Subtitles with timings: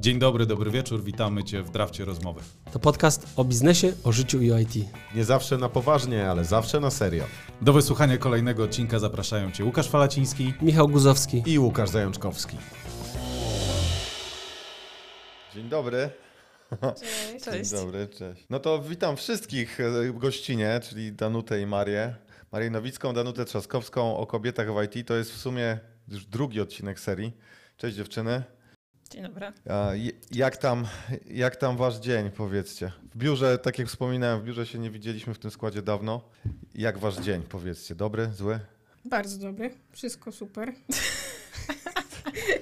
[0.00, 2.40] Dzień dobry, dobry wieczór, witamy Cię w Drafcie Rozmowy.
[2.72, 4.74] To podcast o biznesie, o życiu i o IT.
[5.14, 7.24] Nie zawsze na poważnie, ale zawsze na serio.
[7.60, 10.54] Do wysłuchania kolejnego odcinka zapraszają Cię Łukasz Falaciński.
[10.62, 11.42] Michał Guzowski.
[11.46, 12.56] I Łukasz Zajączkowski.
[15.54, 16.10] Dzień dobry.
[17.00, 17.44] Cześć.
[17.44, 17.70] Cześć.
[17.70, 18.46] Dzień dobry, cześć.
[18.50, 22.14] No to witam wszystkich e, gościnie, czyli Danutę i Marię.
[22.52, 25.08] Marię Nowicką, Danutę Trzaskowską o kobietach w IT.
[25.08, 27.32] To jest w sumie już drugi odcinek serii.
[27.76, 28.57] Cześć dziewczyny.
[29.10, 29.52] Dzień dobry.
[30.30, 30.86] Jak tam,
[31.26, 32.92] jak tam wasz dzień, powiedzcie?
[33.14, 36.20] W biurze, tak jak wspominałem, w biurze się nie widzieliśmy w tym składzie dawno.
[36.74, 37.94] Jak wasz dzień, powiedzcie?
[37.94, 38.60] Dobry, zły?
[39.04, 40.72] Bardzo dobry, wszystko super.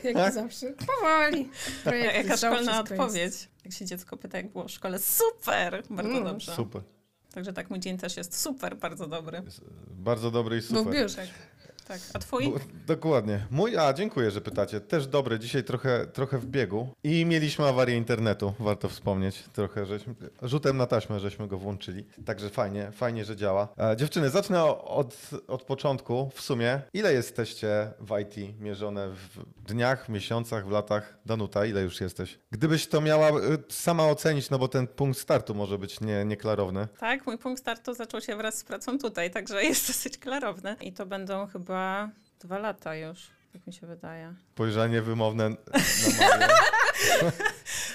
[0.04, 0.34] Jak Tak?
[0.34, 0.72] zawsze.
[0.72, 1.48] Powoli.
[1.84, 3.48] Projekty Jaka szkolna odpowiedź.
[3.64, 4.98] Jak się dziecko pyta, jak było w szkole.
[4.98, 5.82] Super!
[5.90, 6.54] Bardzo Mm, dobrze.
[6.54, 6.82] Super.
[7.34, 9.42] Także tak, mój dzień też jest super, bardzo dobry.
[9.90, 10.72] Bardzo dobry i Jest.
[10.72, 10.92] Bo super.
[10.92, 11.26] w biurze.
[11.88, 12.00] Tak.
[12.14, 12.44] A twój?
[12.48, 13.46] Bu- Dokładnie.
[13.50, 14.80] Mój, a dziękuję, że pytacie.
[14.80, 16.88] Też dobry, dzisiaj trochę, trochę w biegu.
[17.04, 19.44] I mieliśmy awarię internetu, warto wspomnieć.
[19.52, 22.04] Trochę żeśmy, rzutem na taśmę żeśmy go włączyli.
[22.26, 23.68] Także fajnie, fajnie, że działa.
[23.78, 25.16] E, dziewczyny, zacznę od,
[25.48, 26.30] od początku.
[26.34, 31.18] W sumie, ile jesteście w IT mierzone w dniach, miesiącach, w latach?
[31.26, 32.38] Danuta, ile już jesteś?
[32.50, 33.32] Gdybyś to miała e,
[33.68, 36.88] sama ocenić, no bo ten punkt startu może być nie, nieklarowny.
[37.00, 40.76] Tak, mój punkt startu zaczął się wraz z pracą tutaj, także jest dosyć klarowny.
[40.80, 41.75] I to będą chyba
[42.40, 44.34] dwa lata już, jak mi się wydaje.
[44.52, 45.56] Spojrzenie wymowne na.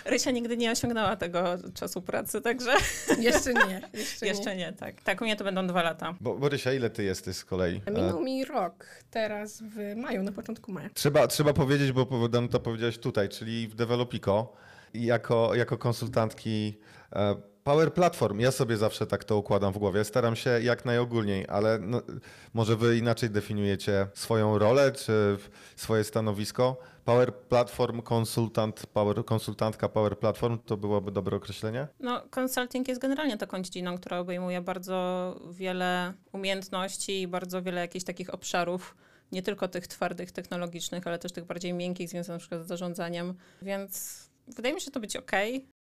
[0.06, 2.72] Rysia nigdy nie osiągnęła tego czasu pracy, także
[3.20, 3.82] Jeszcze nie.
[3.94, 5.02] Jeszcze, jeszcze nie, tak.
[5.02, 6.14] Tak, u mnie to będą dwa lata.
[6.22, 7.74] Bo, Borysia, ile ty jesteś z kolei?
[7.74, 7.82] nie.
[7.86, 10.90] E, Minął mi rok teraz w maju, na początku maja.
[10.94, 12.08] Trzeba, trzeba powiedzieć, bo
[12.52, 14.54] to powiedziałeś tutaj, czyli w Developico
[14.94, 16.78] i jako, jako konsultantki
[17.14, 18.40] e, Power Platform.
[18.40, 20.04] Ja sobie zawsze tak to układam w głowie.
[20.04, 22.02] Staram się jak najogólniej, ale no,
[22.54, 25.38] może wy inaczej definiujecie swoją rolę czy
[25.76, 26.78] swoje stanowisko.
[27.06, 31.88] Power Platform, konsultant, power, konsultantka Power Platform to byłoby dobre określenie?
[32.00, 38.06] No, consulting jest generalnie taką dziedziną, która obejmuje bardzo wiele umiejętności i bardzo wiele jakichś
[38.06, 38.96] takich obszarów,
[39.32, 43.34] nie tylko tych twardych, technologicznych, ale też tych bardziej miękkich, związanych na przykład z zarządzaniem.
[43.62, 45.32] Więc wydaje mi się to być ok.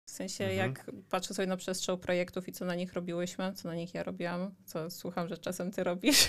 [0.09, 0.59] W sensie, Mhm.
[0.71, 4.03] jak patrzę sobie na przestrzał projektów i co na nich robiłyśmy, co na nich ja
[4.03, 6.29] robiłam, co słucham, że czasem ty robisz,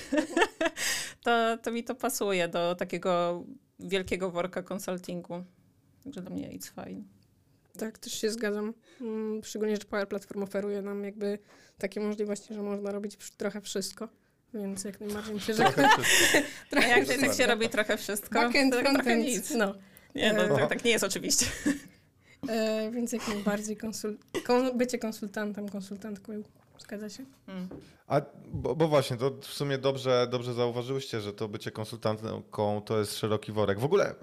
[1.23, 3.43] to, to mi to pasuje do takiego
[3.79, 5.43] wielkiego worka konsultingu.
[6.03, 7.03] Także dla mnie it's fine.
[7.77, 8.73] Tak, też się zgadzam.
[9.01, 11.39] Mm, Szczególnie, że Power Platform oferuje nam jakby
[11.77, 14.09] takie możliwości, że można robić trochę wszystko.
[14.53, 15.63] Więc jak najbardziej myślę, że
[16.69, 19.51] Trochę jak tak się robi trochę wszystko, Backend, to trochę nic.
[19.51, 19.75] no.
[20.15, 21.45] Nie, no, E, tak, tak nie jest oczywiście.
[22.47, 24.17] E, więc jak najbardziej konsul...
[24.45, 24.77] kon...
[24.77, 26.33] bycie konsultantem, konsultantką,
[26.79, 27.25] zgadza się?
[27.47, 27.69] Mm.
[28.07, 28.21] A,
[28.53, 33.17] bo, bo właśnie, to w sumie dobrze, dobrze zauważyłyście, że to bycie konsultantką to jest
[33.17, 33.79] szeroki worek.
[33.79, 34.15] W ogóle e,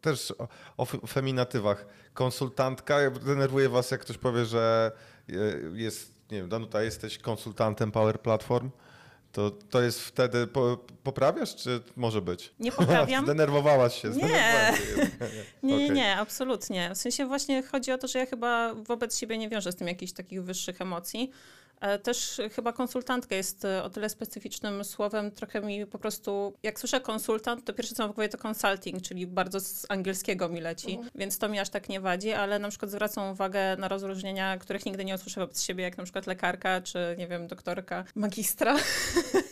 [0.00, 1.86] też o, o feminatywach.
[2.14, 4.92] Konsultantka, denerwuje was, jak ktoś powie, że
[5.28, 5.32] e,
[5.72, 8.70] jest, nie wiem, Danuta, jesteś konsultantem Power Platform,
[9.34, 12.52] to, to jest wtedy, po, poprawiasz, czy może być?
[12.60, 13.24] Nie poprawiam.
[13.26, 14.08] Zdenerwowałaś się.
[14.08, 14.14] Nie.
[14.14, 14.80] zdenerwowałaś.
[15.62, 15.90] Nie, nie, Okej.
[15.90, 16.90] nie, absolutnie.
[16.94, 19.88] W sensie właśnie chodzi o to, że ja chyba wobec siebie nie wiążę z tym
[19.88, 21.30] jakichś takich wyższych emocji.
[21.80, 26.80] E, Też chyba konsultantka jest e, o tyle specyficznym słowem, trochę mi po prostu, jak
[26.80, 30.98] słyszę konsultant, to pierwsze co mam w to consulting, czyli bardzo z angielskiego mi leci,
[31.14, 34.86] więc to mi aż tak nie wadzi, ale na przykład zwracam uwagę na rozróżnienia, których
[34.86, 38.76] nigdy nie usłyszę wobec siebie, jak na przykład lekarka, czy nie wiem, doktorka, magistra.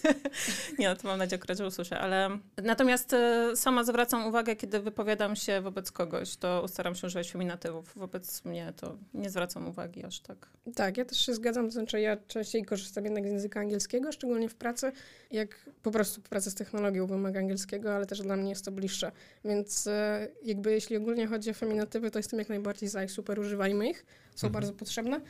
[0.79, 5.37] nie, no to mam nadzieję że usłyszę, ale natomiast e, sama zwracam uwagę, kiedy wypowiadam
[5.37, 7.93] się wobec kogoś, to staram się używać feminatywów.
[7.97, 10.49] Wobec mnie to nie zwracam uwagi aż tak.
[10.75, 14.49] Tak, ja też się zgadzam, to znaczy ja częściej korzystam jednak z języka angielskiego, szczególnie
[14.49, 14.93] w pracy,
[15.31, 19.13] jak po prostu praca z technologią wymaga angielskiego, ale też dla mnie jest to bliższe.
[19.45, 23.39] Więc e, jakby jeśli ogólnie chodzi o feminatywy, to jestem jak najbardziej za i super,
[23.39, 24.53] używajmy ich, są Mhm.
[24.53, 25.21] bardzo potrzebne,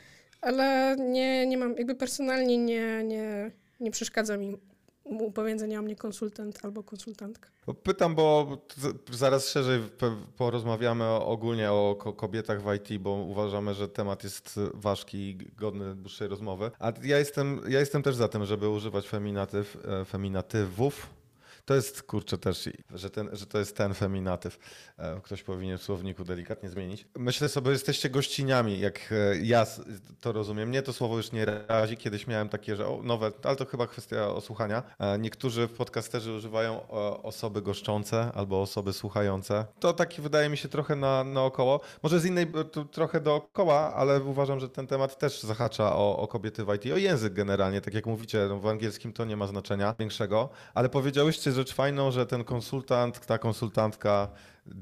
[0.41, 4.57] ale nie, nie mam, jakby personalnie nie, nie, nie przeszkadza mi
[5.33, 7.49] powiedzenia o mnie konsultant albo konsultantka.
[7.83, 8.57] Pytam, bo
[9.11, 9.81] zaraz szerzej
[10.37, 15.95] porozmawiamy ogólnie o ko- kobietach w IT, bo uważamy, że temat jest ważki i godny
[15.95, 16.71] dłuższej rozmowy.
[16.79, 21.09] A ja jestem, ja jestem też za tym, żeby używać feminatyw, e, feminatywów.
[21.65, 24.59] To jest, kurczę, też, że, ten, że to jest ten feminatyw.
[24.97, 27.07] E, Ktoś powinien w słowniku delikatnie zmienić.
[27.15, 29.65] Myślę sobie, jesteście gościniami, jak e, ja
[30.21, 30.69] to rozumiem.
[30.69, 31.97] Mnie to słowo już nie razi.
[31.97, 34.83] Kiedyś miałem takie, że o, nowe, ale to chyba kwestia osłuchania.
[34.99, 36.87] E, Niektórzy podcasterzy używają
[37.23, 39.65] osoby goszczące albo osoby słuchające.
[39.79, 41.79] To taki wydaje mi się trochę na, naokoło.
[42.03, 42.47] Może z innej
[42.91, 46.97] trochę dookoła, ale uważam, że ten temat też zahacza o, o kobiety w IT, o
[46.97, 47.81] język generalnie.
[47.81, 52.11] Tak jak mówicie, no w angielskim to nie ma znaczenia większego, ale powiedziałyście rzecz fajną,
[52.11, 54.27] że ten konsultant, ta konsultantka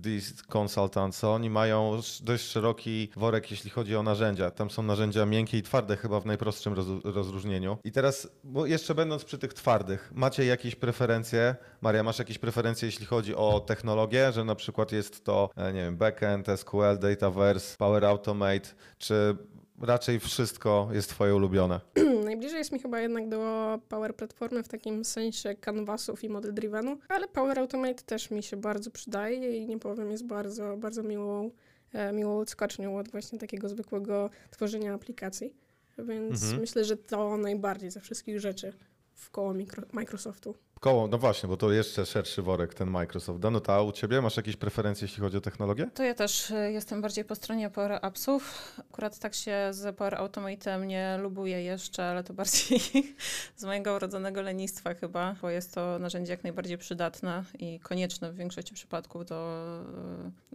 [0.03, 4.51] These Consultants, oni mają dość szeroki worek, jeśli chodzi o narzędzia.
[4.51, 7.77] Tam są narzędzia miękkie i twarde, chyba w najprostszym roz, rozróżnieniu.
[7.83, 11.55] I teraz, bo jeszcze będąc przy tych twardych, macie jakieś preferencje?
[11.81, 15.81] Maria, masz jakieś preferencje, jeśli chodzi o technologię, że na przykład jest to, e, nie
[15.81, 19.37] wiem, backend, SQL, Dataverse, Power Automate, czy
[19.81, 21.79] raczej wszystko jest twoje ulubione?
[22.25, 26.97] Najbliżej jest mi chyba jednak do Power Platformy w takim sensie canvasów i model drivenu,
[27.09, 31.51] ale Power Automate też mi się bardzo przydaje i nie powiem, jest bardzo, bardzo miłą,
[31.93, 35.53] e, miłą odskocznią od właśnie takiego zwykłego tworzenia aplikacji.
[35.97, 36.61] Więc Mhm.
[36.61, 38.73] myślę, że to najbardziej ze wszystkich rzeczy
[39.15, 39.53] w koło
[39.93, 40.55] Microsoftu.
[40.81, 43.39] Koło, no właśnie, bo to jeszcze szerszy worek ten Microsoft.
[43.39, 45.89] Danuta, a u ciebie masz jakieś preferencje, jeśli chodzi o technologię?
[45.93, 48.73] To ja też y, jestem bardziej po stronie Power Appsów.
[48.91, 52.79] Akurat tak się z Power Automatem nie lubuję jeszcze, ale to bardziej
[53.57, 58.35] z mojego urodzonego lenistwa chyba, bo jest to narzędzie jak najbardziej przydatne i konieczne w
[58.35, 59.67] większości przypadków do,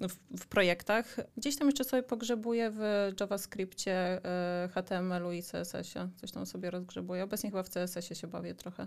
[0.02, 1.17] y, w, w projektach.
[1.37, 4.20] Gdzieś tam jeszcze sobie pogrzebuję w JavaScriptie,
[4.64, 6.08] y, HTML-u i CSS-ie.
[6.17, 7.25] Coś tam sobie rozgrzebuję.
[7.25, 8.87] Obecnie chyba w CSS-ie się bawię trochę.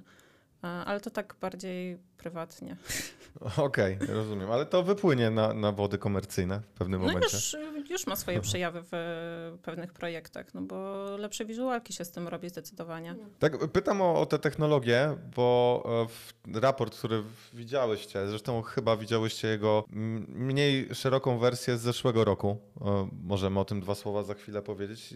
[0.62, 2.76] Ale to tak bardziej prywatnie.
[3.58, 7.38] Okej, rozumiem, ale to wypłynie na, na wody komercyjne w pewnym No momencie.
[7.38, 7.56] już,
[7.90, 12.28] już ma swoje przejawy w e, pewnych projektach, no bo lepsze wizualki się z tym
[12.28, 13.16] robi zdecydowanie.
[13.40, 16.08] Tak, pytam o, o te technologie, bo e,
[16.52, 17.24] w raport, który
[17.54, 19.84] widziałyście, zresztą chyba widziałyście jego
[20.28, 22.58] mniej szeroką wersję z zeszłego roku.
[22.82, 25.14] E, Możemy o tym dwa słowa za chwilę powiedzieć.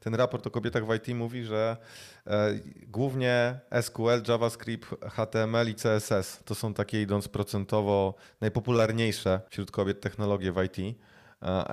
[0.00, 1.76] Ten raport o kobietach w IT mówi, że
[2.86, 10.52] głównie SQL, JavaScript, HTML i CSS to są takie idąc procentowo najpopularniejsze wśród kobiet technologie
[10.52, 10.96] w IT.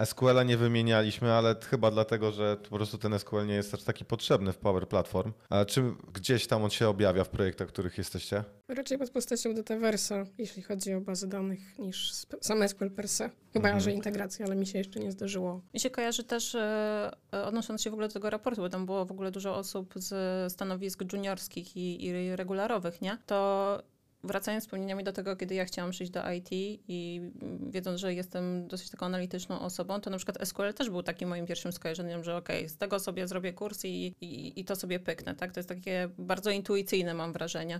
[0.05, 4.05] SQL-a nie wymienialiśmy, ale chyba dlatego, że po prostu ten SQL nie jest aż taki
[4.05, 5.33] potrzebny w Power Platform.
[5.49, 5.83] A czy
[6.13, 8.43] gdzieś tam on się objawia w projektach, w których jesteście?
[8.67, 13.29] Raczej pod postacią Dataversa, jeśli chodzi o bazę danych, niż sam SQL per se.
[13.53, 13.79] Chyba, Mhm.
[13.83, 15.61] że integracja, ale mi się jeszcze nie zdarzyło.
[15.73, 18.85] Mi się kojarzy też, e, e, odnosząc się w ogóle do tego raportu, bo tam
[18.85, 23.17] było w ogóle dużo osób z stanowisk juniorskich i, i regularowych, nie?
[23.25, 23.79] To
[24.23, 26.49] wracając wspomnieniami do tego, kiedy ja chciałam przyjść do IT
[26.87, 27.21] i
[27.69, 31.45] wiedząc, że jestem dosyć taką analityczną osobą, to na przykład SQL też był takim moim
[31.45, 35.35] pierwszym skojarzeniem, że okej, z tego sobie zrobię kurs i, i, i to sobie pyknę,
[35.35, 35.51] tak?
[35.51, 37.79] To jest takie bardzo intuicyjne, mam wrażenie.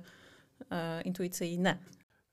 [0.72, 1.78] E, intuicyjne.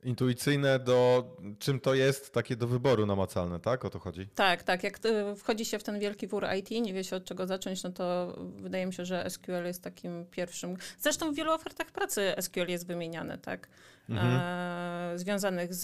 [0.04, 1.24] Intuicyjne do
[1.58, 3.84] czym to jest, takie do wyboru namacalne, tak?
[3.84, 4.28] O to chodzi.
[4.34, 4.82] Tak, tak.
[4.82, 7.82] Jak y, wchodzi się w ten wielki wór IT, nie wie się od czego zacząć,
[7.82, 10.76] no to wydaje mi się, że SQL jest takim pierwszym.
[10.98, 13.68] Zresztą w wielu ofertach pracy SQL jest wymieniany, tak?
[14.08, 14.40] Mhm.
[14.42, 15.80] E, związanych z,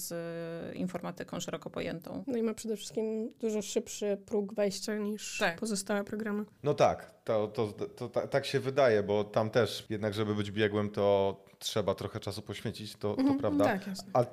[0.00, 0.12] z
[0.76, 2.24] informatyką szeroko pojętą.
[2.26, 5.60] No i ma przede wszystkim dużo szybszy próg wejścia niż Tak.
[5.60, 6.44] pozostałe programy.
[6.62, 7.66] No tak, to, to,
[7.96, 12.20] to, ta- tak się wydaje, bo tam też jednak, żeby być biegłym, to trzeba trochę
[12.20, 13.64] czasu poświęcić, to, to Mhm, prawda.
[13.64, 14.10] Tak, jasne.
[14.14, 14.24] A,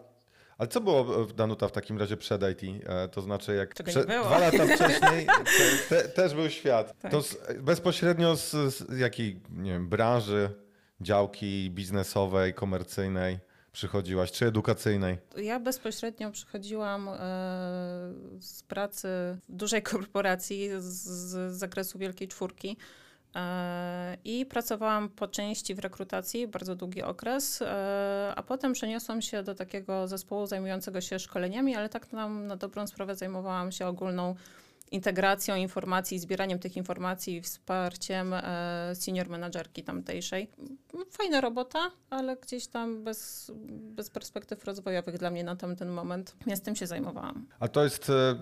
[0.57, 2.83] ale co było w Danuta w takim razie przed IT?
[2.85, 6.93] E, To znaczy, jak prze- dwa lata wcześniej te, te, też był świat.
[7.01, 7.11] Tak.
[7.11, 10.49] To z, bezpośrednio z, z jakiej, nie wiem, branży,
[11.01, 13.39] działki biznesowej, komercyjnej
[13.71, 15.17] przychodziłaś, czy edukacyjnej?
[15.37, 17.13] Ja bezpośrednio przychodziłam e,
[18.39, 19.07] z pracy
[19.49, 22.77] w dużej korporacji z, zakresu Wielkiej Czwórki.
[23.35, 29.43] e, I pracowałam po części w rekrutacji, bardzo długi okres, e, a potem przeniosłam się
[29.43, 34.35] do takiego zespołu zajmującego się szkoleniami, ale tak nam na dobrą sprawę zajmowałam się ogólną
[34.91, 40.49] integracją informacji, zbieraniem tych informacji i wsparciem e, senior menadżerki tamtejszej.
[41.11, 46.35] Fajna robota, ale gdzieś tam bez, bez perspektyw rozwojowych dla mnie na tamten moment.
[46.47, 47.47] Więc tym się zajmowałam.
[47.59, 48.35] A to jest, e,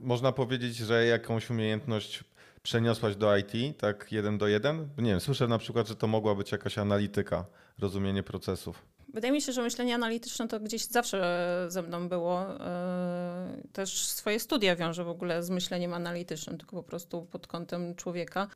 [0.00, 2.24] można powiedzieć, że jakąś umiejętność
[2.62, 4.88] przeniosłaś do IT, tak jeden do jeden?
[4.98, 7.44] Nie wiem, słyszę na przykład, że to mogła być jakaś analityka,
[7.78, 8.82] rozumienie procesów.
[9.12, 12.42] Wydaje mi się, że myślenie analityczne to gdzieś zawsze ze mną było.
[12.42, 17.94] Yy, Też swoje studia wiążę w ogóle z myśleniem analitycznym, tylko po prostu pod kątem
[17.94, 18.48] człowieka.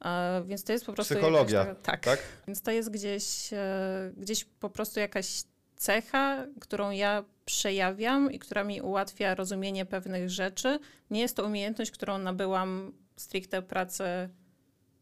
[0.44, 1.14] Więc to jest po prostu.
[1.14, 2.04] Psychologia, jakaś tak.
[2.04, 2.18] tak?
[2.46, 5.42] Więc to jest gdzieś, e, gdzieś po prostu jakaś
[5.76, 10.78] cecha, którą ja przejawiam i która mi ułatwia rozumienie pewnych rzeczy.
[11.10, 14.04] Nie jest to umiejętność, którą nabyłam stricte pracy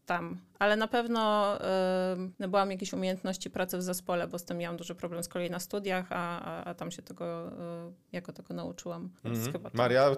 [0.05, 1.61] tam, ale na pewno y,
[2.39, 5.59] nabyłam jakieś umiejętności pracy w zespole, bo z tym miałam duży problem z kolei na
[5.59, 7.51] studiach, a, a, a tam się tego, y,
[8.11, 9.09] jako tego nauczyłam.
[9.25, 9.51] Mhm.
[9.51, 10.15] chyba to- Maria,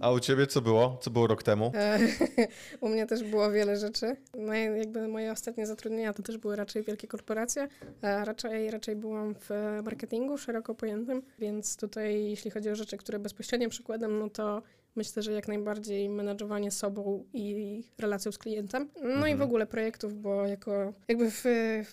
[0.00, 0.98] a u ciebie co było?
[1.02, 1.72] Co było rok temu?
[1.74, 1.98] E,
[2.80, 4.16] U mnie też było wiele rzeczy.
[4.38, 7.68] No, jakby moje ostatnie zatrudnienia to też były raczej wielkie korporacje.
[8.02, 9.50] E, Raczej, raczej byłam w
[9.84, 14.62] marketingu szeroko pojętym, więc tutaj jeśli chodzi o rzeczy, które bezpośrednio przykładam, no to
[14.96, 18.88] myślę, że jak najbardziej menadżowanie sobą i relacją z klientem.
[19.02, 19.38] No i Mhm.
[19.38, 21.44] w ogóle projektów, bo jako jakby w,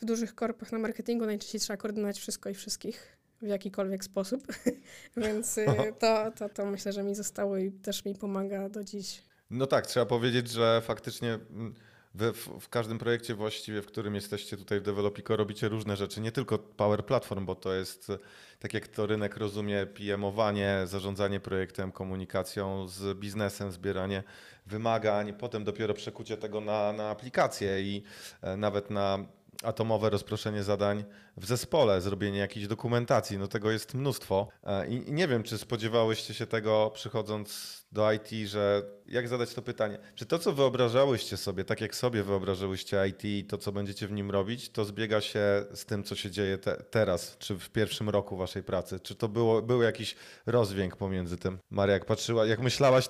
[0.02, 3.18] w dużych korpach na marketingu najczęściej trzeba koordynować wszystko i wszystkich.
[3.42, 4.48] w jakikolwiek sposób,
[5.18, 5.66] więc y,
[6.00, 9.24] to, to, to myślę, że mi zostało i też mi pomaga do dziś.
[9.50, 11.74] No tak, trzeba powiedzieć, że faktycznie mm,
[12.14, 16.22] wy w, w każdym projekcie właściwie, w którym jesteście tutaj w Developico robicie różne rzeczy,
[16.22, 18.12] nie tylko Power Platform, bo to jest,
[18.60, 24.24] tak jak to rynek rozumie, PM-owanie, zarządzanie projektem, komunikacją z biznesem, zbieranie
[24.66, 28.04] wymagań, potem dopiero przekucie tego na, na aplikację i
[28.42, 29.26] e, nawet na
[29.64, 31.04] atomowe rozproszenie zadań
[31.38, 33.38] w zespole, zrobienie jakiejś dokumentacji.
[33.38, 34.48] No tego jest mnóstwo.
[34.64, 39.62] E, I, nie wiem, czy spodziewałyście się tego przychodząc do IT, że jak zadać to
[39.62, 39.98] pytanie?
[40.16, 44.12] Czy to, co wyobrażałyście sobie, tak jak sobie wyobrażałyście IT i to, co będziecie w
[44.12, 48.10] nim robić, to zbiega się z tym, co się dzieje te, teraz, czy w pierwszym
[48.10, 49.00] roku waszej pracy?
[49.00, 51.60] Czy to było, był jakiś rozdźwięk pomiędzy tym?
[51.70, 53.10] Maria, jak patrzyła, jak myślałaś,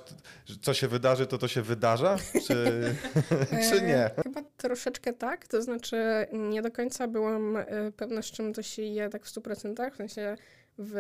[0.61, 2.17] co się wydarzy, to to się wydarza?
[2.47, 2.95] Czy,
[3.69, 4.05] czy nie?
[4.05, 5.97] E, chyba troszeczkę tak, to znaczy
[6.37, 9.95] nie do końca byłam e, pewna, z czym to się je tak w 100%, w
[9.95, 10.35] sensie
[10.77, 10.95] w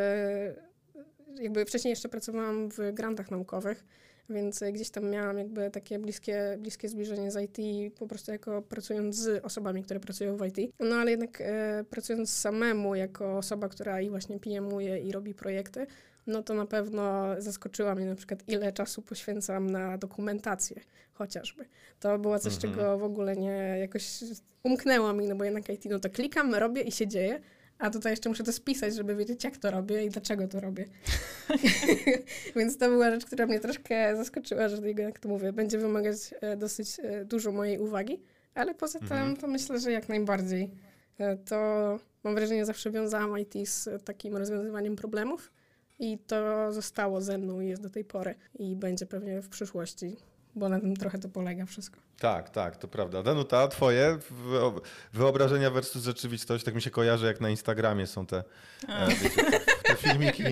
[1.39, 3.85] jakby wcześniej jeszcze pracowałam w grantach naukowych,
[4.29, 7.57] więc gdzieś tam miałam jakby takie bliskie, bliskie zbliżenie z IT,
[7.99, 10.73] po prostu jako pracując z osobami, które pracują w IT.
[10.79, 15.87] No ale jednak e, pracując samemu jako osoba, która i właśnie PMuje i robi projekty,
[16.27, 20.81] no to na pewno zaskoczyła mnie na przykład, ile czasu poświęcam na dokumentację
[21.17, 21.65] chociażby.
[21.99, 22.73] To było coś, mhm.
[22.73, 24.23] czego w ogóle nie jakoś
[24.63, 27.41] umknęło mi, no bo jednak IT, no to klikam, robię i się dzieje,
[27.79, 30.85] a tutaj jeszcze muszę to spisać, żeby wiedzieć, jak to robię i dlaczego to robię.
[32.55, 36.57] Więc to była rzecz, która mnie troszkę zaskoczyła, że jak to mówię, będzie wymagać e,
[36.57, 38.21] dosyć e, dużo mojej uwagi,
[38.55, 39.37] ale poza tym mhm.
[39.37, 40.71] to myślę, że jak najbardziej.
[41.17, 41.55] E, to
[42.23, 45.51] mam wrażenie, zawsze wiązałam IT z takim rozwiązywaniem problemów
[45.99, 50.17] i to zostało ze mną i jest do tej pory i będzie pewnie w przyszłości
[50.57, 51.99] bo na tym trochę to polega wszystko.
[52.19, 53.23] Tak, tak, to prawda.
[53.23, 54.17] Danuta, twoje
[55.13, 58.43] wyobrażenia versus rzeczywistość, tak mi się kojarzy, jak na Instagramie są te,
[58.89, 60.43] e, wiecie, te, te filmiki.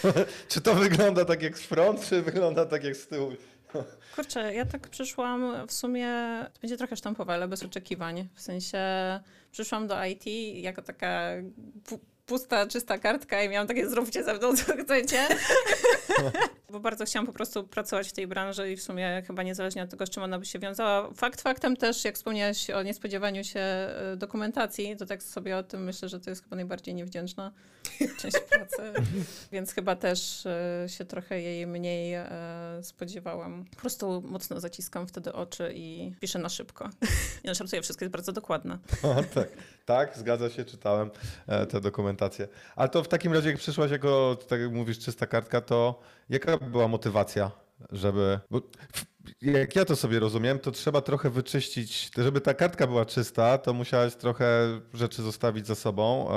[0.48, 3.32] czy to wygląda tak jak z front, czy wygląda tak jak z tyłu?
[4.14, 6.08] Kurczę, ja tak przyszłam w sumie,
[6.54, 8.28] to będzie trochę sztampowe, ale bez oczekiwań.
[8.34, 8.78] W sensie
[9.52, 11.30] przyszłam do IT jako taka
[12.26, 15.26] pusta, czysta kartka i miałam takie zróbcie ze mną, co chcecie.
[16.70, 19.90] Bo bardzo chciałam po prostu pracować w tej branży i w sumie chyba niezależnie od
[19.90, 21.10] tego, z czym ona by się wiązała.
[21.14, 25.84] Fakt faktem też, jak wspomniałaś o niespodziewaniu się e, dokumentacji, to tak sobie o tym
[25.84, 27.52] myślę, że to jest chyba najbardziej niewdzięczna
[27.98, 28.92] część pracy.
[29.52, 32.26] Więc chyba też e, się trochę jej mniej e,
[32.82, 33.64] spodziewałam.
[33.70, 36.90] Po prostu mocno zaciskam wtedy oczy i piszę na szybko.
[37.44, 38.78] Nie no, wszystko jest bardzo dokładne.
[39.34, 39.48] tak,
[39.84, 41.10] tak, zgadza się, czytałem
[41.68, 42.48] te dokumentacje.
[42.76, 46.58] Ale to w takim razie, jak przyszłaś jako, tak jak mówisz, czysta kartka, to jaka
[46.58, 47.50] była motywacja,
[47.92, 48.40] żeby.
[48.50, 48.62] Bo
[49.42, 52.10] jak ja to sobie rozumiem, to trzeba trochę wyczyścić.
[52.18, 56.28] Żeby ta kartka była czysta, to musiałeś trochę rzeczy zostawić za sobą.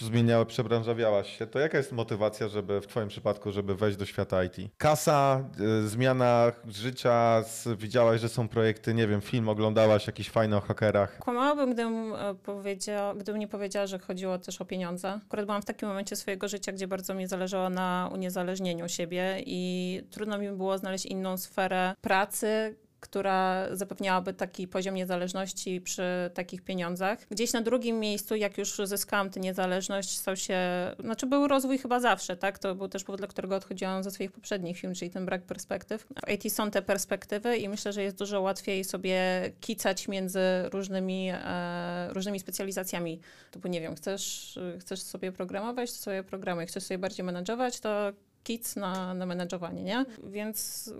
[0.00, 4.44] Zmieniała, przebranżawiałaś się, to jaka jest motywacja, żeby w Twoim przypadku, żeby wejść do świata
[4.44, 4.56] IT?
[4.78, 5.44] Kasa,
[5.84, 7.44] y, zmiana życia,
[7.76, 11.18] widziałaś, że są projekty, nie wiem, film oglądałaś jakiś fajny o hakerach?
[11.18, 15.20] Kłamałabym, gdybym, e, gdybym nie powiedziała, że chodziło też o pieniądze.
[15.26, 20.02] Akurat byłam w takim momencie swojego życia, gdzie bardzo mi zależało na uniezależnieniu siebie i
[20.10, 27.26] trudno mi było znaleźć inną sferę pracy, która zapewniałaby taki poziom niezależności przy takich pieniądzach.
[27.30, 30.58] Gdzieś na drugim miejscu, jak już zyskałam tę niezależność, stał się,
[30.98, 32.58] znaczy był rozwój chyba zawsze, tak?
[32.58, 36.06] To był też powód, dla którego odchodziłam ze swoich poprzednich firm, czyli ten brak perspektyw.
[36.26, 39.20] W IT są te perspektywy i myślę, że jest dużo łatwiej sobie
[39.60, 40.40] kicać między
[40.72, 43.20] różnymi, e, różnymi specjalizacjami.
[43.50, 46.66] Typu, nie wiem, chcesz, chcesz sobie programować, to sobie programuj.
[46.66, 48.12] Chcesz sobie bardziej menedżować, to
[48.44, 50.04] kic na, na menedżowanie, nie?
[50.24, 50.90] Więc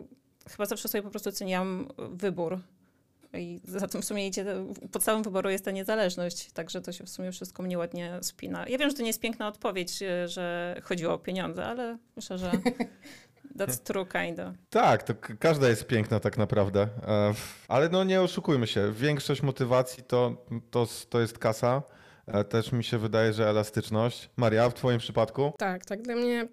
[0.48, 2.60] chyba zawsze sobie po prostu ceniłam wybór.
[3.34, 4.44] I za tym w sumie idzie,
[4.92, 8.68] podstawą wyboru jest ta niezależność, także to się w sumie wszystko mnie ładnie spina.
[8.68, 12.38] Ja wiem, że to nie jest piękna odpowiedź, e, że chodziło o pieniądze, ale myślę,
[12.38, 12.50] że
[13.58, 14.52] that's true kinda.
[14.70, 17.34] Tak, to każda jest piękna tak naprawdę, e,
[17.68, 21.82] ale no nie oszukujmy się, większość motywacji to, to, to jest kasa,
[22.26, 24.30] e, też mi się wydaje, że elastyczność.
[24.36, 25.52] Maria, w twoim przypadku?
[25.58, 26.48] Tak, tak, dla mnie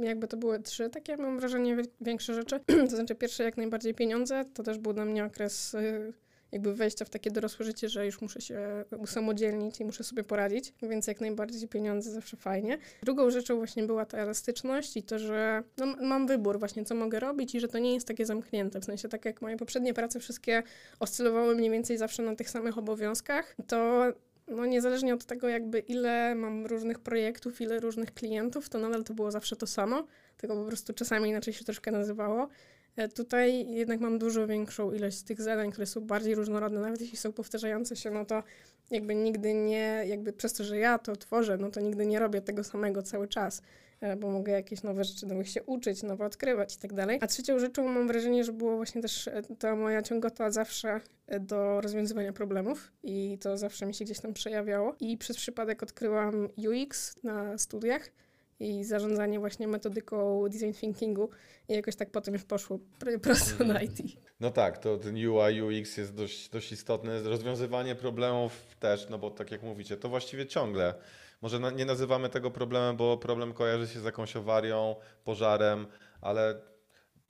[0.00, 2.60] jakby to były trzy takie, mam wrażenie, większe rzeczy.
[2.90, 6.12] to znaczy pierwsze jak najbardziej pieniądze, to też był dla mnie okres y,
[6.54, 10.72] jakby wejścia w takie dorosłe życie, że już muszę się usamodzielnić i muszę sobie poradzić,
[10.82, 12.78] więc jak najbardziej pieniądze zawsze fajnie.
[13.02, 17.20] Drugą rzeczą właśnie była ta elastyczność i to, że no, mam wybór właśnie, co mogę
[17.20, 20.20] robić i że to nie jest takie zamknięte, w sensie tak jak moje poprzednie prace
[20.20, 20.62] wszystkie
[21.00, 24.04] oscylowały mniej więcej zawsze na tych samych obowiązkach, to
[24.48, 29.14] no niezależnie od tego, jakby ile mam różnych projektów, ile różnych klientów, to nadal to
[29.14, 32.48] było zawsze to samo, tylko po prostu czasami inaczej się troszkę nazywało.
[32.96, 37.16] E, tutaj jednak mam dużo większą ilość tych zadań, które są bardziej różnorodne, nawet jeśli
[37.16, 38.42] są powtarzające się, no to
[38.90, 42.40] jakby nigdy nie, jakby przez to, że ja to tworzę, no to nigdy nie robię
[42.40, 43.62] tego samego cały czas,
[44.16, 47.18] bo mogę jakieś nowe rzeczy nowych się uczyć, nowe odkrywać i tak dalej.
[47.22, 51.40] A trzecią rzeczą mam wrażenie, że było właśnie też e, ta moja ciągota zawsze e,
[51.40, 54.94] do rozwiązywania problemów i to zawsze mi się gdzieś tam przejawiało.
[55.00, 58.10] I przez przypadek odkryłam UX na studiach
[58.60, 61.30] i zarządzanie właśnie metodyką design thinkingu
[61.68, 63.98] i jakoś tak potem już poszło pr- prosto na IT.
[64.40, 67.22] No tak, to ten UI, UX jest dość, dość istotny.
[67.22, 70.94] Rozwiązywanie problemów też, no bo tak jak mówicie, to właściwie ciągle.
[71.44, 75.86] Może na, nie nazywamy tego problemem, bo problem kojarzy się z jakąś awarią, pożarem,
[76.20, 76.60] ale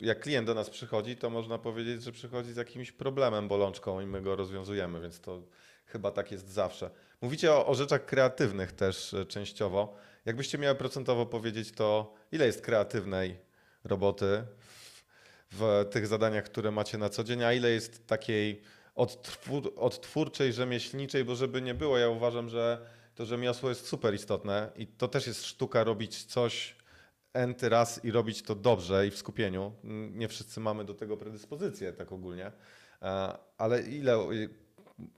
[0.00, 4.06] jak klient do nas przychodzi, to można powiedzieć, że przychodzi z jakimś problemem, bolączką i
[4.06, 5.42] my go rozwiązujemy, więc to
[5.87, 6.90] chyba tak jest zawsze.
[7.21, 9.97] Mówicie o, o rzeczach kreatywnych też e, częściowo.
[10.25, 13.38] Jakbyście miały procentowo powiedzieć, to ile jest kreatywnej
[13.85, 14.42] roboty
[15.52, 18.62] w, w tych zadaniach, które macie na co dzień, a ile jest takiej
[18.94, 24.73] odtwór, odtwórczej, rzemieślniczej, bo żeby nie było, ja uważam, że to rzemiosło jest super istotne
[24.76, 26.76] i to też jest sztuka robić coś
[27.33, 29.73] enty raz i robić to dobrze i w skupieniu.
[30.12, 32.52] Nie wszyscy mamy do tego predyspozycję tak ogólnie,
[33.04, 34.18] E, ale ile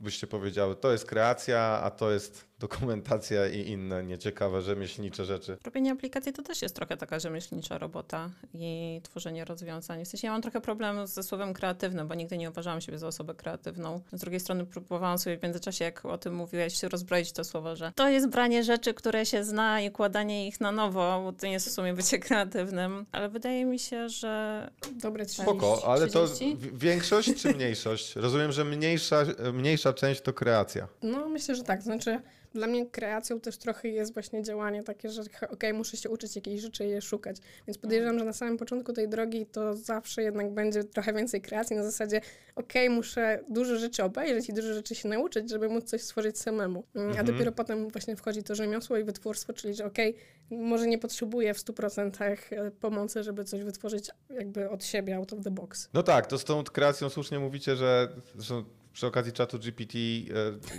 [0.01, 5.57] byście powiedziały, to jest kreacja, a to jest dokumentacja i inne nieciekawe rzemieślnicze rzeczy.
[5.65, 10.05] Robienie aplikacji to też jest trochę taka rzemieślnicza robota i tworzenie rozwiązań.
[10.05, 13.07] W sensie ja mam trochę problem ze słowem kreatywnym, bo nigdy nie uważałam siebie za
[13.07, 14.01] osobę kreatywną.
[14.13, 17.93] Z drugiej strony próbowałam sobie w międzyczasie, jak o tym mówiłeś, rozbroić to słowo, że
[17.95, 21.53] to jest branie rzeczy, które się zna i układanie ich na nowo, bo to nie
[21.53, 23.07] jest w sumie bycie kreatywnym.
[23.13, 25.43] Ale wydaje mi się, że Dobre 30.
[25.43, 26.57] Spoko, ale to 30?
[26.57, 28.17] w- większość czy mniejszość?
[28.17, 30.89] Rozumiem, że mniejsza, mniejsza część to kreacja.
[31.03, 31.83] No, myślę, że tak.
[31.83, 32.21] Znaczy,
[32.57, 36.61] dla mnie kreacją też trochę jest właśnie działanie takie, że okej, muszę się uczyć jakiejś
[36.61, 37.37] rzeczy i je szukać.
[37.67, 41.77] Więc podejrzewam, że na samym początku tej drogi to zawsze jednak będzie trochę więcej kreacji
[41.77, 42.21] na zasadzie,
[42.57, 46.85] okej, muszę dużo rzeczy obejrzeć i dużo rzeczy się nauczyć, żeby móc coś stworzyć samemu.
[46.95, 47.27] Mm, A Mhm.
[47.27, 50.15] dopiero potem właśnie wchodzi to rzemiosło i wytwórstwo, czyli że okej,
[50.51, 55.45] może nie potrzebuję w 100% e, pomocy, żeby coś wytworzyć jakby od siebie, out of
[55.45, 55.89] the box.
[55.95, 58.65] No tak, to z tą kreacją słusznie mówicie, że zresztą
[58.97, 59.99] przy okazji czatu GPT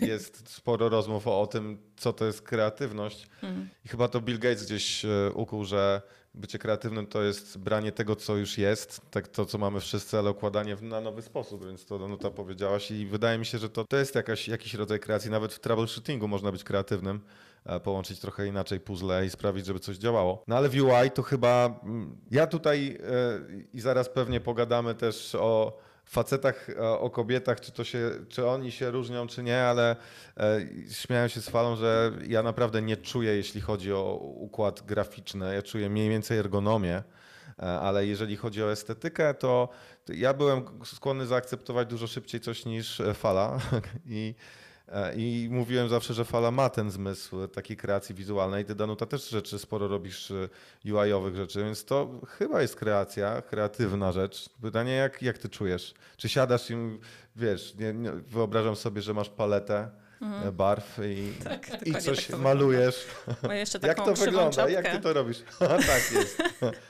[0.02, 3.28] e, jest sporo rozmów o, tym, co to jest kreatywność.
[3.44, 6.02] mm, I chyba to Bill Gates gdzieś e, ukuł, że
[6.34, 10.32] bycie kreatywnym to jest branie tego, co już jest, tak to, co mamy wszyscy, ale
[10.32, 13.98] układanie na nowy sposób, więc to Danuta powiedziałaś i wydaje mi się, że to, to
[13.98, 15.32] jest jakaś, jakiś rodzaj kreacji.
[15.32, 17.22] Nawet w troubleshootingu można być kreatywnym,
[17.66, 20.44] e, połączyć trochę inaczej puzzle i sprawić, żeby coś działało.
[20.48, 23.00] No ale w UI to chyba, mm, ja tutaj
[23.74, 28.72] i zaraz pewnie pogadamy też o facetach, e, o kobietach, czy, to się, czy oni
[28.72, 29.96] się różnią, czy nie, ale
[30.38, 30.60] e,
[30.92, 35.62] śmiałem się z falą, że ja naprawdę nie czuję, jeśli chodzi o układ graficzny, ja
[35.62, 37.04] czuję mniej więcej ergonomię,
[37.60, 39.70] e, ale jeżeli chodzi o estetykę, to,
[40.08, 43.60] ja byłem skłonny zaakceptować dużo szybciej coś niż fala.
[44.06, 44.36] I
[45.16, 48.66] i mówiłem zawsze, że fala ma ten zmysł takiej kreacji wizualnej.
[48.66, 50.50] Ty, Danuta, też rzeczy sporo robisz e,
[50.86, 54.50] UI-owych rzeczy, więc to chyba jest kreacja, kreatywna rzecz.
[54.62, 55.94] Pytanie, jak, jak ty czujesz?
[56.18, 56.76] Czy siadasz i
[57.36, 59.90] wiesz, nie, nie, wyobrażam sobie, że masz paletę
[60.46, 63.06] e, barw i, tak, i dokładnie coś tak to malujesz.
[63.44, 64.70] Ma jeszcze Jak taką to krzywą wygląda?
[64.70, 64.98] Jak czapkę.
[64.98, 65.44] ty to robisz?
[65.88, 66.44] tak jest.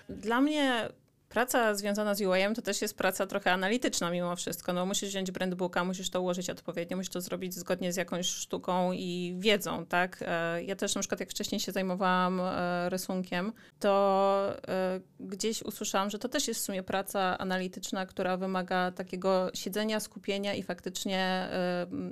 [0.09, 0.89] Dla mnie
[1.29, 4.73] praca związana z UI-em to też jest praca trochę analityczna mimo wszystko.
[4.73, 8.91] No, musisz wziąć brandbooka, musisz to ułożyć odpowiednio, musisz to zrobić zgodnie z jakąś sztuką
[8.91, 10.23] i wiedzą, tak?
[10.27, 16.09] E, Ja też na przykład jak wcześniej się zajmowałam e, rysunkiem, to e, gdzieś usłyszałam,
[16.09, 21.49] że to też jest w sumie praca analityczna, która wymaga takiego siedzenia, skupienia i faktycznie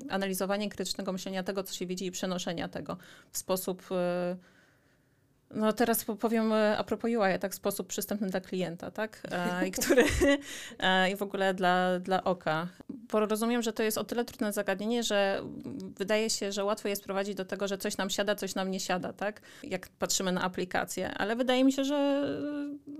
[0.10, 2.98] analizowania krytycznego myślenia tego, co się widzi i przenoszenia tego
[3.32, 3.84] w sposób
[5.56, 9.68] no teraz po- powiem e, a propos UI, tak, sposób przystępny dla klienta, tak, e,
[9.68, 10.04] i który,
[10.80, 12.68] e, i w ogóle dla, dla oka.
[12.90, 15.42] Bo rozumiem, że to jest o tyle trudne zagadnienie, że
[15.98, 18.80] wydaje się, że łatwo jest prowadzić do tego, że coś nam siada, coś nam nie
[18.80, 22.28] siada, tak, jak patrzymy na aplikacje, ale wydaje mi się, że,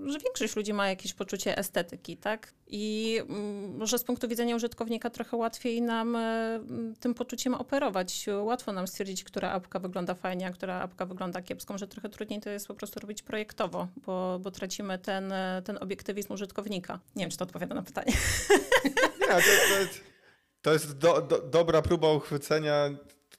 [0.06, 5.10] że większość ludzi ma jakieś poczucie estetyki, tak, i mm, może z punktu widzenia użytkownika
[5.10, 6.60] trochę łatwiej nam e,
[7.00, 8.26] tym poczuciem operować.
[8.42, 12.40] Łatwo nam stwierdzić, która apka wygląda fajnie, a która apka wygląda kiepsko, może trochę trudniej
[12.40, 17.00] to jest po prostu robić projektowo, bo, bo tracimy ten, e, ten obiektywizm użytkownika.
[17.16, 18.12] Nie wiem, czy to odpowiada na pytanie.
[19.20, 20.00] Nie, to, to,
[20.62, 22.90] to jest do, do, dobra próba uchwycenia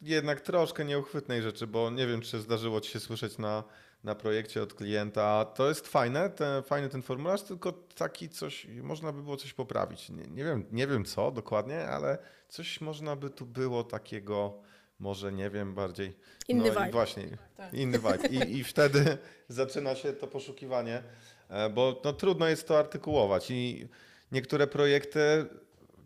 [0.02, 3.63] jednak troszkę nieuchwytnej rzeczy, bo nie wiem, czy zdarzyło ci się słyszeć na,
[4.04, 5.46] na projekcie od klienta.
[5.46, 10.10] To jest fajne, ten, fajny ten formularz, tylko taki coś, można by było coś poprawić.
[10.10, 12.18] Nie, nie, wiem, nie wiem co dokładnie, ale
[12.50, 14.62] coś można by tu było takiego,
[15.00, 16.18] może nie wiem, bardziej...
[16.48, 16.90] Inny no, vibe.
[16.90, 17.74] I właśnie, Tak.
[17.74, 18.28] inny vibe.
[18.28, 21.04] I, I wtedy zaczyna się to poszukiwanie,
[21.50, 23.88] e, bo no, trudno jest to artykułować i
[24.32, 25.46] niektóre projekty,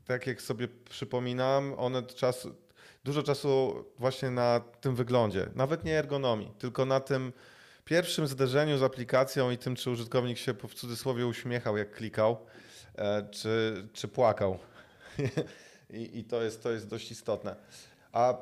[0.05, 2.47] tak jak sobie przypominam, one czas,
[3.03, 7.33] dużo czasu właśnie na tym wyglądzie, nawet nie ergonomii, tylko na tym
[7.85, 12.45] pierwszym zderzeniu z aplikacją i tym, czy użytkownik się w cudzysłowie uśmiechał, jak klikał,
[12.95, 14.59] e, czy, czy płakał.
[15.89, 17.55] I, I, to, jest, to jest dość istotne.
[18.11, 18.37] A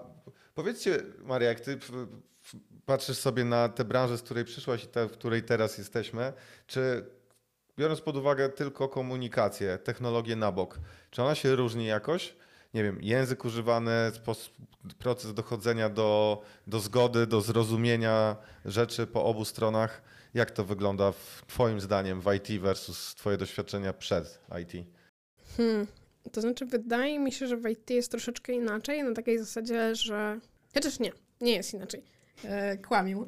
[0.56, 1.80] powiedzcie, Maria, jak ty
[2.86, 6.34] patrzysz sobie na tę branżę, z której przyszłaś i tę, w której teraz jesteśmy,
[6.68, 7.06] czy
[7.78, 10.80] biorąc pod uwagę tylko komunikację, technologię na bok,
[11.12, 12.36] czy ona się różni jakoś?
[12.74, 13.92] Nie wiem, język używany,
[15.00, 20.02] proces dochodzenia do, do zgody, do zrozumienia rzeczy po obu stronach.
[20.34, 24.88] Jak to wygląda w, Twoim zdaniem w IT versus Twoje doświadczenia przed IT?
[25.58, 25.88] Hmm.
[26.32, 30.40] To znaczy, wydaje mi się, że w IT jest troszeczkę inaczej, na takiej zasadzie, że.
[30.74, 32.04] Chociaż nie, nie jest inaczej.
[32.44, 33.28] E, kłamił.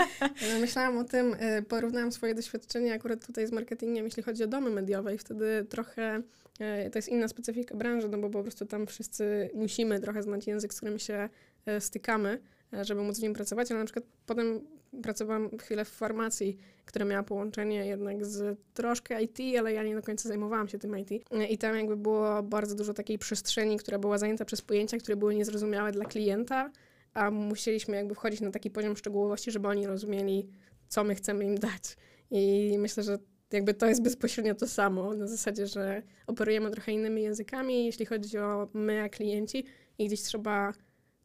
[0.60, 4.70] Myślałam o tym, e, porównałam swoje doświadczenie akurat tutaj z marketingiem, jeśli chodzi o domy
[4.70, 6.22] mediowe i wtedy trochę
[6.60, 10.46] e, to jest inna specyfika branży, no bo po prostu tam wszyscy musimy trochę znać
[10.46, 11.28] język, z którym się
[11.66, 12.38] e, stykamy,
[12.72, 14.60] e, żeby móc z nim pracować, ale na przykład potem
[15.02, 20.02] pracowałam chwilę w farmacji, która miała połączenie jednak z troszkę IT, ale ja nie do
[20.02, 21.10] końca zajmowałam się tym IT.
[21.50, 25.34] I tam jakby było bardzo dużo takiej przestrzeni, która była zajęta przez pojęcia, które były
[25.34, 26.70] niezrozumiałe dla klienta,
[27.14, 30.48] a musieliśmy jakby wchodzić na taki poziom szczegółowości, żeby oni rozumieli,
[30.88, 31.96] co my chcemy im dać.
[32.30, 33.18] I myślę, że
[33.52, 38.38] jakby to jest bezpośrednio to samo, na zasadzie, że operujemy trochę innymi językami, jeśli chodzi
[38.38, 39.64] o my, a klienci
[39.98, 40.72] i gdzieś trzeba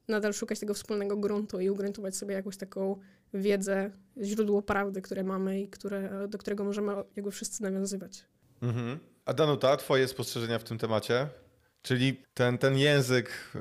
[0.08, 3.00] nadal szukać tego wspólnego gruntu i ugruntować sobie jakąś taką
[3.34, 8.26] wiedzę, źródło prawdy, które mamy i które, do którego możemy jakby wszyscy nawiązywać.
[8.62, 9.00] Mhm.
[9.26, 11.28] A Danuta, twoje spostrzeżenia w tym temacie?
[11.82, 13.54] Czyli ten, ten język,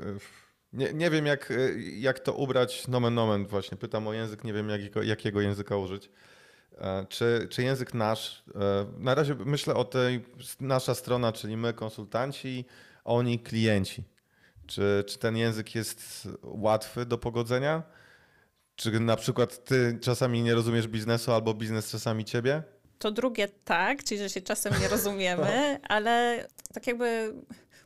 [0.73, 1.53] nie, nie wiem jak,
[1.97, 6.09] jak to ubrać nomen nomen właśnie, pytam o język, nie wiem jakiego, jakiego języka użyć.
[6.77, 10.25] E, czy, czy język nasz, e, na razie myślę o tej,
[10.59, 12.65] nasza strona, czyli my konsultanci,
[13.03, 14.03] oni klienci.
[14.67, 17.83] Czy, czy ten język jest łatwy do pogodzenia?
[18.75, 22.63] Czy na przykład ty czasami nie rozumiesz biznesu albo biznes czasami ciebie?
[22.99, 27.33] To drugie tak, czyli że się czasem nie rozumiemy, ale tak jakby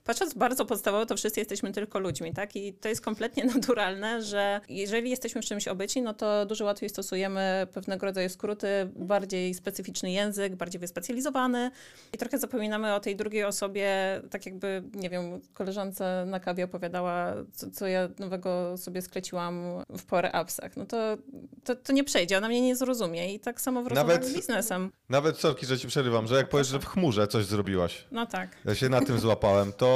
[0.04, 2.56] patrząc bardzo podstawowo, to wszyscy jesteśmy tylko ludźmi, tak?
[2.56, 6.90] I to jest kompletnie naturalne, że jeżeli jesteśmy w czymś obyci, no to dużo łatwiej
[6.90, 11.72] stosujemy pewnego rodzaju skróty, bardziej specyficzny język, bardziej wyspecjalizowany
[12.14, 17.34] i trochę zapominamy o tej drugiej osobie, tak jakby, nie wiem, koleżance na kawie opowiadała,
[17.54, 20.78] co, co ja nowego sobie skleciłam w Power Appsach.
[20.78, 21.18] No to,
[21.64, 24.92] to, to, nie przejdzie, ona mnie nie zrozumie i tak samo w rozmowach z biznesem.
[25.10, 28.06] Nawet, sorki, że ci przerywam, że jak powiesz, że w chmurze coś zrobiłaś.
[28.12, 28.58] No tak.
[28.66, 29.91] Ja się na tym złapałem, to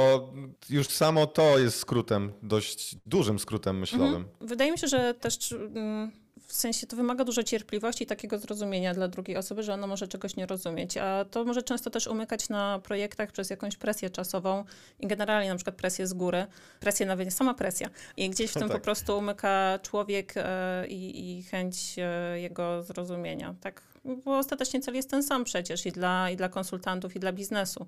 [0.70, 4.06] już samo to jest skrótem, dość dużym skrótem myślowym.
[4.06, 4.26] Mhm.
[4.40, 6.10] Wydaje mi się, że też mm,
[6.46, 10.08] w sensie to wymaga dużo cierpliwości i takiego zrozumienia dla drugiej osoby, że ona może
[10.08, 14.64] czegoś nie rozumieć, a to może często też umykać na projektach przez jakąś presję czasową
[15.00, 16.46] i generalnie na przykład presję z góry,
[16.80, 18.72] presję nawet sama presja i gdzieś w tym tak.
[18.72, 23.82] po prostu umyka człowiek e, i, i chęć e, jego zrozumienia, tak?
[24.24, 27.86] Bo ostatecznie cel jest ten sam przecież i dla, i dla konsultantów i dla biznesu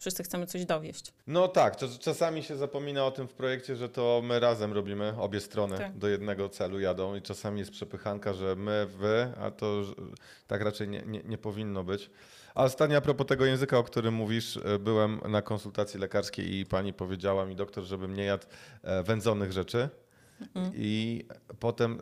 [0.00, 1.12] wszyscy chcemy coś dowieść.
[1.26, 5.40] No tak, czasami się zapomina o tym w projekcie, że to my razem robimy, obie
[5.40, 5.98] strony tak.
[5.98, 9.82] do jednego celu jadą i czasami jest przepychanka, że my, wy, a to
[10.46, 12.10] tak raczej nie, nie, nie powinno być.
[12.54, 16.66] A ostatnio a propos tego języka, o którym mówisz, e, byłem na konsultacji lekarskiej i
[16.66, 18.46] pani powiedziała mi doktor, żebym nie jadł
[18.82, 19.88] e, wędzonych rzeczy.
[20.40, 20.72] Mhm.
[20.74, 21.24] I
[21.60, 21.98] potem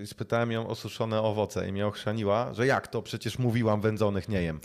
[0.00, 4.28] e, spytałem ją o suszone owoce i mnie ochrzaniła, że jak to, przecież mówiłam wędzonych
[4.28, 4.60] nie jem.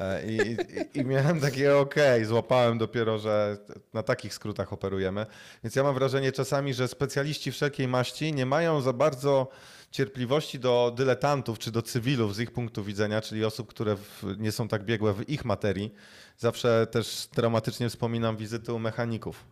[0.00, 3.58] E, I, i, i miałem takie okej, okay, złapałem dopiero, że
[3.92, 5.26] na takich skrótach operujemy.
[5.64, 9.48] Więc ja mam wrażenie czasami, że specjaliści wszelkiej maści nie mają za bardzo
[9.90, 14.52] cierpliwości do dyletantów czy do cywilów z ich punktu widzenia, czyli osób, które w, nie
[14.52, 15.94] są tak biegłe w ich materii.
[16.38, 19.44] Zawsze też traumatycznie wspominam wizyty u mechaników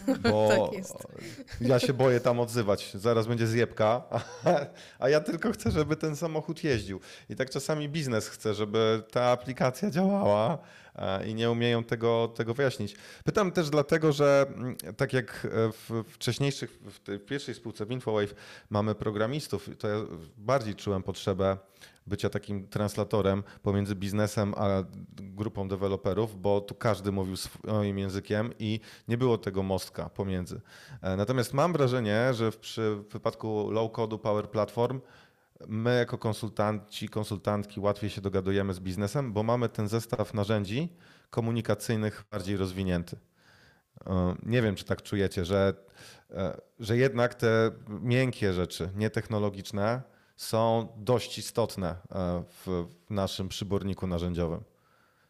[0.30, 0.84] bo tak
[1.60, 2.92] ja się boję tam odzywać.
[2.94, 4.02] Zaraz będzie zjebka,
[4.98, 7.00] a, ja tylko chcę, żeby ten samochód jeździł.
[7.30, 10.58] I tak czasami biznes chce, żeby ta aplikacja działała
[11.26, 12.96] i nie umieją tego, tego wyjaśnić.
[13.24, 18.34] Pytam też dlatego, że mm, tak jak w wcześniejszych, w tej pierwszej spółce w Infowave
[18.70, 19.96] mamy programistów, to ja
[20.36, 21.56] bardziej czułem potrzebę
[22.06, 24.68] bycia takim translatorem pomiędzy biznesem a
[25.18, 30.60] grupą deweloperów, bo tu każdy mówił swoim językiem i nie było tego mostka pomiędzy.
[31.02, 35.00] E, natomiast mam wrażenie, że w, przy w wypadku low-codu Power Platform
[35.68, 40.88] my jako konsultanci, konsultantki łatwiej się dogadujemy z biznesem, bo mamy ten zestaw narzędzi
[41.30, 43.16] komunikacyjnych bardziej rozwinięty.
[44.06, 45.74] E, nie wiem, czy tak czujecie, że,
[46.30, 50.02] e, że jednak te miękkie rzeczy, nietechnologiczne,
[50.42, 54.60] są dość istotne e, w naszym przyborniku narzędziowym.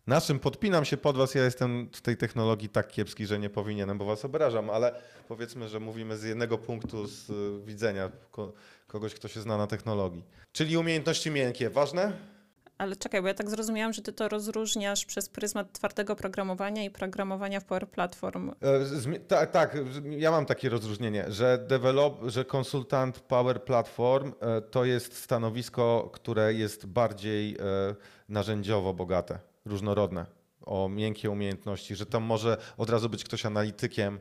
[0.07, 3.99] naszym, podpinam się pod was, ja jestem w tej technologii tak kiepski, że nie powinienem,
[3.99, 4.95] bo was obrażam, ale
[5.29, 8.53] powiedzmy, że mówimy z jednego punktu z y, widzenia ko-
[8.87, 10.23] kogoś, kto się zna na technologii.
[10.53, 12.13] Czyli umiejętności miękkie, ważne?
[12.83, 16.91] Ale czekaj, bo ja tak zrozumiałam, że ty to rozróżniasz przez pryzmat twardego programowania i
[16.91, 18.51] programowania w Power Platform.
[18.61, 19.77] E, zmi- Tak, tak,
[20.11, 26.55] ja mam takie rozróżnienie, że, develop, że konsultant Power Platform e, to jest stanowisko, które
[26.55, 27.59] jest bardziej e,
[28.29, 30.27] narzędziowo bogate, różnorodne,
[30.67, 34.21] o miękkie umiejętności, że tam może od razu być ktoś analitykiem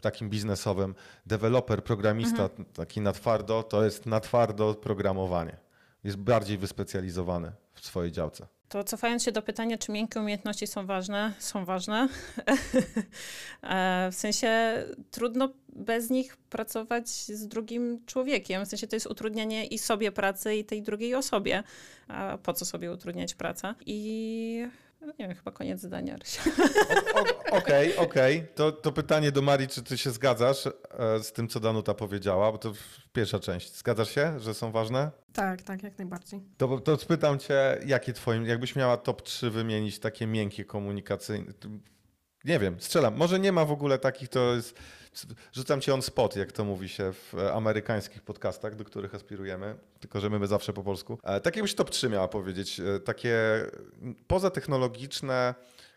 [0.00, 0.94] takim biznesowym,
[1.26, 5.65] deweloper, programista taki na twardo, to jest na twardo programowanie.
[6.06, 8.46] Jest bardziej wyspecjalizowany w swojej działce.
[8.68, 12.08] To cofając się do pytania, czy miękkie umiejętności są ważne, są ważne.
[13.62, 18.64] E, w sensie trudno bez nich pracować z drugim człowiekiem.
[18.64, 21.62] W sensie to jest utrudnianie i sobie pracy, i tej drugiej osobie.
[22.08, 23.74] A po co sobie utrudniać pracę?
[23.86, 24.68] I
[25.00, 26.16] no nie wiem, chyba koniec zdania.
[26.16, 26.42] Rysia.
[27.50, 28.46] Okej, okej.
[28.54, 30.72] To, to pytanie do Marii, czy ty się zgadzasz e,
[31.22, 32.72] z tym, co Danuta powiedziała, bo to
[33.12, 33.76] pierwsza część.
[33.76, 35.10] Zgadzasz się, że są ważne?
[35.32, 36.40] Tak, tak, jak najbardziej.
[36.56, 41.52] To, to spytam cię, jakie twoim, jakbyś miała top 3 wymienić takie miękkie komunikacyjne,
[42.44, 44.78] nie wiem, strzelam, może nie ma w ogóle takich, to jest,
[45.52, 49.76] rzucam ci on spot, jak to mówi się w e, amerykańskich podcastach, do których aspirujemy,
[50.00, 51.18] tylko że my zawsze po polsku.
[51.24, 53.36] E, Tak jakbyś top 3 miała powiedzieć, e, takie
[54.26, 55.54] pozatechnologiczne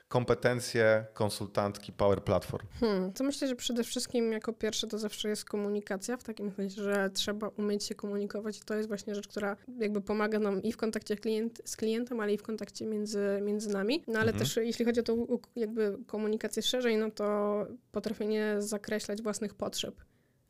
[0.09, 2.67] kompetencje konsultantki Power Platform.
[2.79, 6.83] Hmm, to myślę, że przede wszystkim jako pierwsze to zawsze jest komunikacja, w takim sensie,
[6.83, 10.71] że trzeba umieć się komunikować i to jest właśnie rzecz, która jakby pomaga nam i
[10.71, 14.03] w kontakcie klient, z klientem, ale i w kontakcie między, między nami.
[14.07, 14.39] No ale Mhm.
[14.39, 19.95] też jeśli chodzi o tą jakby komunikację szerzej, no to potrafienie zakreślać własnych potrzeb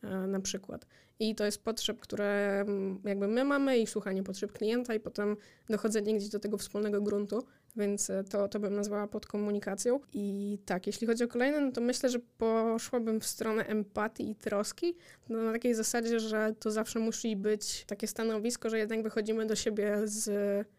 [0.03, 0.85] e, na przykład.
[1.19, 5.37] I to jest potrzeb, które mm, jakby my mamy i słuchanie potrzeb klienta i potem
[5.69, 7.43] dochodzenie gdzieś do tego wspólnego gruntu,
[7.75, 9.99] więc e, to, to bym nazwała pod komunikacją.
[10.13, 14.35] I tak, jeśli chodzi o kolejne, no to myślę, że poszłabym w stronę empatii i
[14.35, 14.95] troski,
[15.29, 19.55] no na takiej zasadzie, że to zawsze musi być takie stanowisko, że jednak wychodzimy do
[19.55, 20.29] siebie z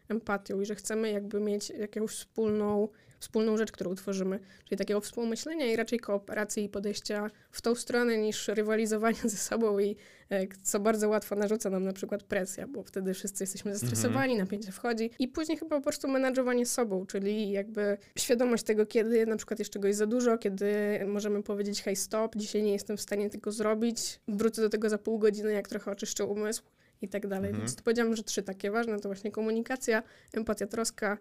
[0.09, 2.87] empatią i że chcemy jakby mieć jakąś wspólną,
[3.21, 8.17] wspólną rzecz, którą tworzymy, czyli takiego współmyślenia i raczej kooperacji i podejścia w tą stronę
[8.17, 9.95] niż rywalizowania ze sobą i
[10.29, 14.71] e, co bardzo łatwo narzuca nam na przykład presja, bo wtedy wszyscy jesteśmy zestresowani, napięcie
[14.71, 19.59] wchodzi i później chyba po prostu menadżowanie sobą, czyli jakby świadomość tego, kiedy na przykład
[19.59, 20.73] jest czegoś za dużo, kiedy
[21.07, 24.97] możemy powiedzieć hej stop, dzisiaj nie jestem w stanie tego zrobić, wrócę do tego za
[24.97, 26.63] pół godziny, jak trochę oczyszczę umysł
[27.01, 27.49] i tak dalej.
[27.49, 27.59] Mhm.
[27.59, 30.03] Więc to powiedziałam, że trzy takie ważne to właśnie komunikacja,
[30.33, 31.17] empatia, troska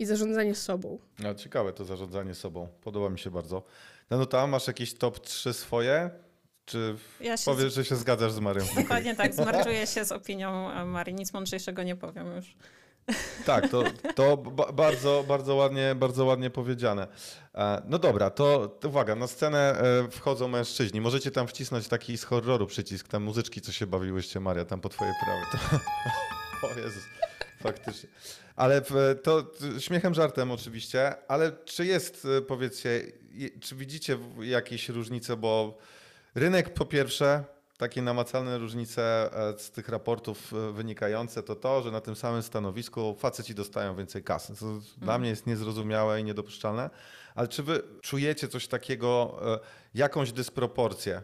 [0.00, 0.98] i zarządzanie sobą.
[1.18, 2.68] No, ciekawe to zarządzanie sobą.
[2.82, 3.62] Podoba mi się bardzo.
[4.10, 6.10] Danuta, masz jakieś top 3 swoje?
[6.66, 8.64] Czy Ja powiesz, że się zgadzasz z Marią?
[8.76, 11.14] Dokładnie tak, zmarczuję się z opinią e, Marii.
[11.14, 12.46] Nic mądrzejszego nie powiem już.
[13.46, 13.82] Tak, to,
[14.14, 17.06] to ba- bardzo, bardzo, ładnie, bardzo ładnie powiedziane.
[17.54, 19.58] E, No dobra, to, to uwaga, na scenę
[20.06, 21.00] e, wchodzą mężczyźni.
[21.00, 24.88] Możecie tam wcisnąć taki z horroru przycisk, tam muzyczki, co się bawiłyście, Maria, tam po
[24.88, 25.44] twojej prawej.
[25.52, 25.58] To...
[26.66, 27.02] O Jezus,
[27.62, 28.08] faktycznie.
[28.60, 28.80] Ale
[29.22, 33.02] to śmiechem, żartem oczywiście, ale czy jest, e, powiedzcie,
[33.60, 35.78] czy widzicie jakieś różnice, bo
[36.34, 37.44] rynek po pierwsze,
[37.78, 42.42] takie namacalne różnice e, z tych raportów e, wynikające to to, że na tym samym
[42.42, 44.56] stanowisku faceci dostają więcej kasy.
[44.56, 44.66] To
[44.98, 46.90] dla mnie jest niezrozumiałe i niedopuszczalne.
[47.34, 49.58] Ale czy wy czujecie coś takiego, e,
[49.94, 51.22] jakąś dysproporcję?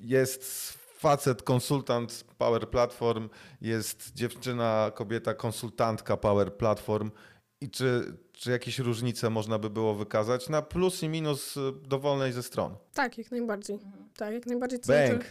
[0.00, 0.72] Jest
[1.02, 3.28] facet, konsultant Power Platform,
[3.60, 7.10] jest dziewczyna, kobieta, konsultantka Power Platform.
[7.60, 12.32] I czy, czy jakieś różnice można by było wykazać na plus i minus e, dowolnej
[12.32, 12.74] ze stron?
[12.94, 13.78] Tak, jak najbardziej.
[14.16, 14.80] Tak, jak najbardziej.
[14.80, 15.24] To, Bęk.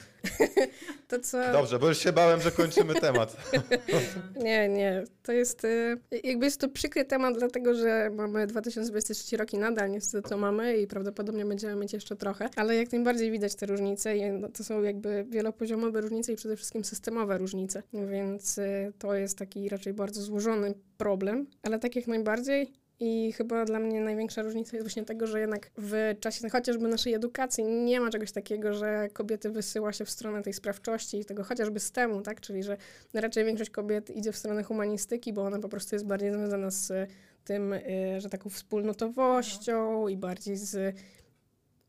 [1.09, 1.51] to co...
[1.51, 3.37] Dobrze, bo już się bałem, że kończymy temat.
[4.43, 5.03] Nie, nie.
[5.23, 9.91] To jest y, jakby jest to przykry temat, dlatego że mamy 2023 rok i nadal
[9.91, 14.17] niestety to mamy i prawdopodobnie będziemy mieć jeszcze trochę, ale jak najbardziej widać te różnice
[14.17, 19.13] i no, to są jakby wielopoziomowe różnice i przede wszystkim systemowe różnice, więc y, to
[19.13, 24.41] jest taki raczej bardzo złożony problem, ale tak jak najbardziej i chyba dla mnie największa
[24.41, 28.73] różnica jest właśnie tego, że jednak w czasie chociażby naszej edukacji nie ma czegoś takiego,
[28.73, 32.41] że kobiety wysyła się w stronę tej sprawczości i tego chociażby STEMu, tak?
[32.41, 32.77] Czyli że
[33.13, 37.09] raczej większość kobiet idzie w stronę humanistyki, bo ona po prostu jest bardziej związana z
[37.43, 37.81] tym, y,
[38.17, 40.95] że taką wspólnotowością i bardziej z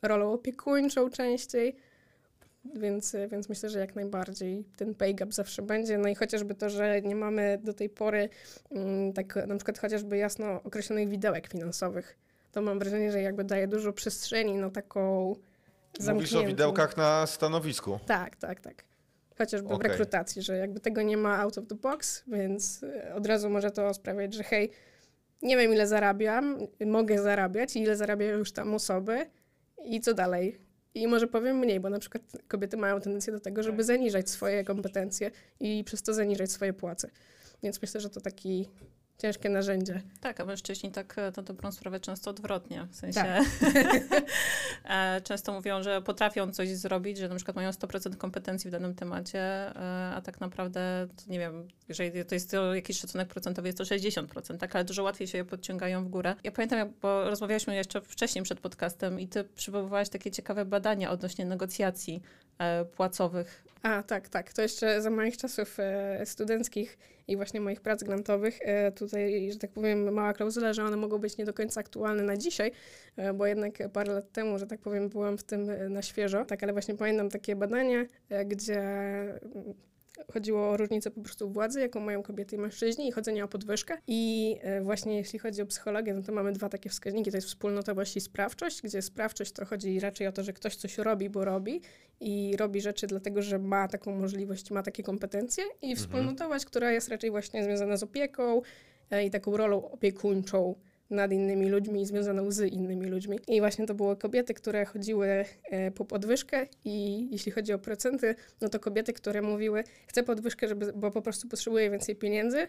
[0.03, 1.77] rolą opiekuńczą częściej.
[2.64, 5.98] Więc, y, więc myślę, że jak najbardziej ten pay gap zawsze będzie.
[5.98, 8.29] No i chociażby to, że nie mamy do tej pory
[8.70, 12.18] mm, tak na przykład chociażby jasno określonych widełek finansowych,
[12.53, 16.46] to mam wrażenie, że jakby daje dużo przestrzeni na taką Mówisz o zamkniętą...
[16.46, 17.98] widełkach na stanowisku.
[18.07, 18.85] Tak, tak, tak.
[19.38, 19.88] Chociażby w Okej.
[19.88, 23.70] rekrutacji, że jakby tego nie ma out of the box, więc y, od razu może
[23.70, 24.70] to sprawiać, że hej,
[25.42, 29.27] nie wiem ile zarabiam, mogę zarabiać i ile zarabiają już tam osoby
[29.85, 30.59] i co dalej.
[30.94, 34.64] I może powiem mniej, bo na przykład kobiety mają tendencję do tego, żeby zaniżać swoje
[34.64, 37.11] kompetencje i przez to zaniżać swoje płace.
[37.62, 38.68] Więc myślę, że to taki
[39.22, 40.02] ciężkie narzędzie.
[40.20, 42.87] Tak, a mężczyźni tak e, na dobrą sprawę często odwrotnie.
[42.90, 43.44] W sensie Tak.
[44.85, 48.94] e, często mówią, że potrafią coś zrobić, że na przykład mają 100% kompetencji w danym
[48.94, 53.68] temacie, e, a tak naprawdę, to nie wiem, jeżeli to jest to jakiś szacunek procentowy,
[53.68, 56.35] jest to 60%, tak, ale dużo łatwiej się je podciągają w górę.
[56.44, 61.11] Ja pamiętam, jak, bo rozmawialiśmy jeszcze wcześniej przed podcastem i ty przywoływałaś takie ciekawe badania
[61.11, 62.22] odnośnie negocjacji
[62.96, 63.71] płacowych.
[63.83, 64.53] A, tak, tak.
[64.53, 68.59] To jeszcze za moich czasów e, studenckich i właśnie moich prac grantowych.
[68.61, 72.23] E, tutaj, że tak powiem, mała klauzula, że one mogą być nie do końca aktualne
[72.23, 72.73] na dzisiaj,
[73.16, 76.45] e, bo jednak parę lat temu, że tak powiem, byłam w tym na świeżo.
[76.45, 78.83] Tak, ale właśnie pamiętam takie badanie, e, gdzie
[80.33, 83.98] chodziło o różnicę po prostu władzy, jaką mają kobiety i mężczyźni i chodzenie o podwyżkę.
[84.07, 87.46] I e, właśnie jeśli chodzi o psychologię, no to mamy dwa takie wskaźniki, to jest
[87.46, 91.44] wspólnotowość i sprawczość, gdzie sprawczość to chodzi raczej o to, że ktoś coś robi, bo
[91.44, 91.81] robi
[92.20, 95.64] i robi rzeczy dlatego, że ma taką możliwość, ma takie kompetencje.
[95.83, 98.62] I wspólnotowość, która jest raczej właśnie związana z opieką
[99.11, 100.75] e, i taką rolą opiekuńczą
[101.12, 103.38] nad innymi ludźmi i związaną z innymi ludźmi.
[103.48, 108.35] I właśnie to były kobiety, które chodziły e, po podwyżkę i jeśli chodzi o procenty,
[108.61, 112.68] no to kobiety, które mówiły, chcę podwyżkę, żeby, bo po prostu potrzebuję więcej pieniędzy,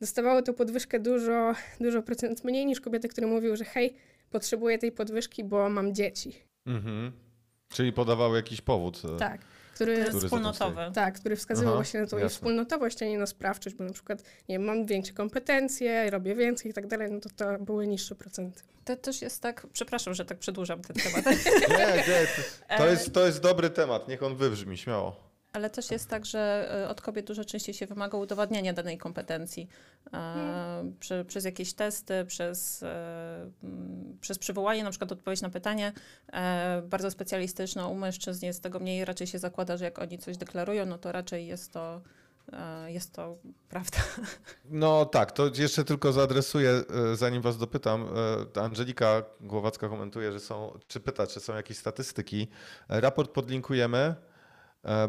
[0.00, 3.94] dostawały tą podwyżkę dużo, dużo procent mniej niż kobiety, które mówiły, że hej,
[4.30, 6.32] potrzebuję tej podwyżki, bo mam dzieci.
[6.66, 7.12] Mhm.
[7.68, 9.02] Czyli podawały jakiś powód.
[9.14, 9.40] e, Tak.
[9.74, 10.90] Który, tym wspólnotowy.
[10.94, 14.22] tak, który wskazywał Aha, właśnie na tą wspólnotowość, a nie na sprawczość, bo na przykład,
[14.48, 18.14] nie wiem, mam większe kompetencje, robię więcej i tak dalej, no to to były niższe
[18.14, 18.62] procenty.
[18.84, 21.26] To też jest tak, przepraszam, że tak przedłużam ten temat,
[21.70, 22.26] Nie, nie,
[22.68, 25.31] to, to, jest, to jest dobry temat, niech on wybrzmi, śmiało.
[25.52, 29.68] Ale też jest tak, że e, od kobiet dużo częściej się wymaga udowadniania danej kompetencji
[30.12, 33.50] e, prze, przez jakieś testy, przez, e,
[34.20, 35.92] przez przywołanie na przykład odpowiedź na pytanie
[36.32, 40.36] e, bardzo specjalistyczne u mężczyzn jest tego mniej, raczej się zakłada, że jak oni coś
[40.36, 42.00] deklarują, no to raczej jest to,
[42.52, 43.36] e, jest to
[43.68, 43.98] prawda.
[44.70, 46.82] No tak, to jeszcze tylko zaadresuję,
[47.14, 48.08] zanim was dopytam.
[48.62, 52.48] Angelika Głowacka komentuje, że są, czy pyta, czy są jakieś statystyki.
[52.88, 54.14] Raport podlinkujemy,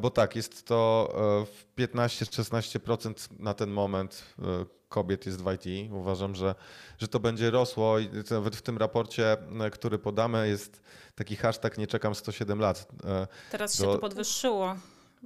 [0.02, 1.10] bo tak, jest to
[1.42, 4.44] e, w 15-16% na ten moment e,
[4.90, 5.92] kobiet jest w IT.
[5.92, 6.56] Uważam, że,
[6.98, 9.32] że to będzie rosło i nawet w tym raporcie,
[9.62, 10.82] e, który podamy, jest
[11.16, 12.88] taki hashtag nie czekam 107 lat.
[13.06, 14.76] E, Teraz się To- to podwyższyło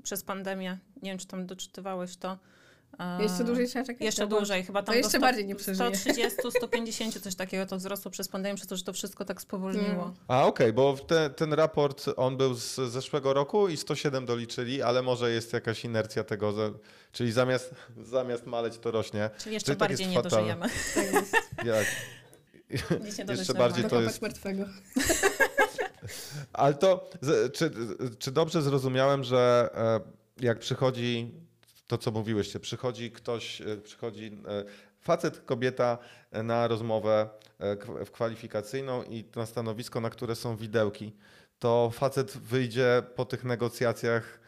[0.03, 0.77] przez pandemię.
[1.01, 2.37] Nie wiem, czy tam doczytywałeś to.
[3.19, 4.01] Jeszcze dłużej trzeba czekać?
[4.01, 5.95] Jeszcze bo- dłużej, chyba tam to do jeszcze 100, bardziej nie przeżyje.
[5.95, 10.03] 130, 150, coś takiego to wzrosło przez pandemię, przez to, że to wszystko tak spowolniło.
[10.03, 10.13] Mm.
[10.27, 14.81] A okej, bo w te, ten raport on był z zeszłego roku i 107 doliczyli,
[14.81, 16.71] ale może jest jakaś inercja tego, że,
[17.11, 19.29] czyli zamiast, zamiast maleć to rośnie.
[19.37, 20.55] Czyli jeszcze Czyli tak bardziej jest nie fatalne.
[20.55, 20.73] dożyjemy.
[20.95, 21.33] Tak jest.
[21.63, 21.85] Jak,
[23.37, 24.65] Jeszcze bardziej to jest- martwego.
[26.53, 27.09] ale to,
[27.53, 27.71] czy,
[28.19, 29.99] czy dobrze zrozumiałem, że e,
[30.45, 31.31] jak przychodzi
[31.87, 34.63] to, co mówiłyście, przychodzi ktoś, e, przychodzi e,
[34.99, 35.97] facet, kobieta
[36.31, 37.29] e, na rozmowę
[38.11, 41.15] kwalifikacyjną i na stanowisko, na które są widełki,
[41.59, 44.39] to facet wyjdzie po tych negocjacjach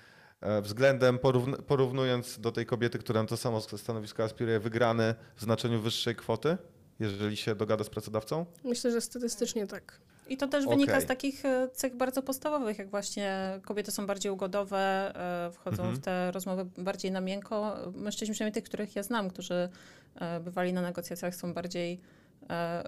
[0.62, 5.82] względem, porówn- porównując do tej kobiety, która na to samo stanowisko aspiruje, wygrany w znaczeniu
[5.82, 6.58] wyższej kwoty,
[7.00, 8.46] jeżeli się dogada z pracodawcą?
[8.64, 10.00] Myślę, że statystycznie tak.
[10.30, 14.32] I to też wynika z takich e, cech bardzo podstawowych, jak właśnie kobiety są bardziej
[14.32, 15.12] ugodowe,
[15.48, 15.96] e, wchodzą Mhm.
[15.96, 17.78] w te rozmowy bardziej na miękko.
[17.96, 19.70] Mężczyźni, przynajmniej tych, których ja znam, którzy
[20.16, 22.00] e, bywali na negocjacjach, są bardziej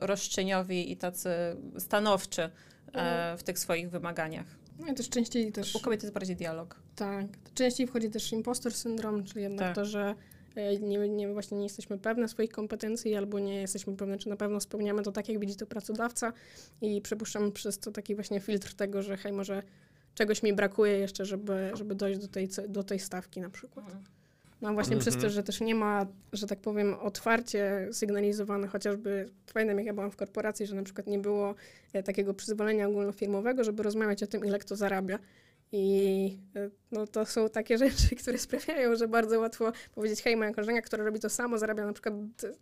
[0.01, 1.29] roszczeniowi i tacy
[1.77, 2.49] stanowczy
[2.93, 4.45] e, w tych swoich wymaganiach.
[4.79, 5.75] No i też częściej też...
[5.75, 6.75] U kobiet jest bardziej dialog.
[6.95, 7.25] Tak.
[7.55, 9.75] Częściej wchodzi też impostor syndrom, czyli jednak Tak.
[9.75, 10.15] to, że
[10.81, 14.59] nie, nie, właśnie nie jesteśmy pewne swoich kompetencji albo nie jesteśmy pewne, czy na pewno
[14.59, 16.33] spełniamy to tak, jak widzi to pracodawca
[16.81, 19.63] i przepuszczamy przez to taki właśnie filtr tego, że hej, może
[20.15, 23.85] czegoś mi brakuje jeszcze, żeby, żeby dojść do tej, do tej stawki na przykład.
[24.61, 25.33] No właśnie przez to, Mhm.
[25.33, 30.15] że też nie ma, że tak powiem, otwarcie sygnalizowane, chociażby pamiętam jak ja byłam w
[30.15, 31.55] korporacji, że na przykład nie było
[31.93, 35.19] e, takiego przyzwolenia ogólnofirmowego, żeby rozmawiać o tym, ile kto zarabia.
[35.71, 40.53] I e, no, to są takie rzeczy, które sprawiają, że bardzo łatwo powiedzieć, hej, moja
[40.53, 42.13] koleżanka, która robi to samo, zarabia na przykład,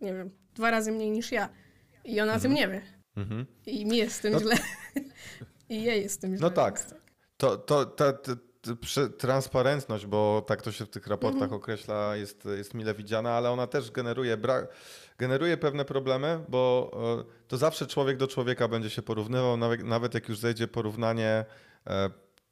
[0.02, 1.50] nie wiem, dwa razy mniej niż ja.
[2.06, 2.82] I ona o tym nie wie.
[3.18, 3.46] Mhm.
[3.66, 4.56] I mi jest z tym No- źle.
[5.70, 6.42] I jej jest z tym źle.
[6.42, 6.86] No tak.
[7.38, 8.14] To, to ta
[8.82, 11.62] przy- transparentność, bo tak to się w tych raportach Mhm.
[11.62, 14.68] określa, jest, jest mile widziana, ale ona też generuje, bra-
[15.18, 20.14] generuje pewne problemy, bo e, to zawsze człowiek do człowieka będzie się porównywał, nawet, nawet
[20.14, 21.46] jak już zejdzie porównanie
[21.88, 22.10] e,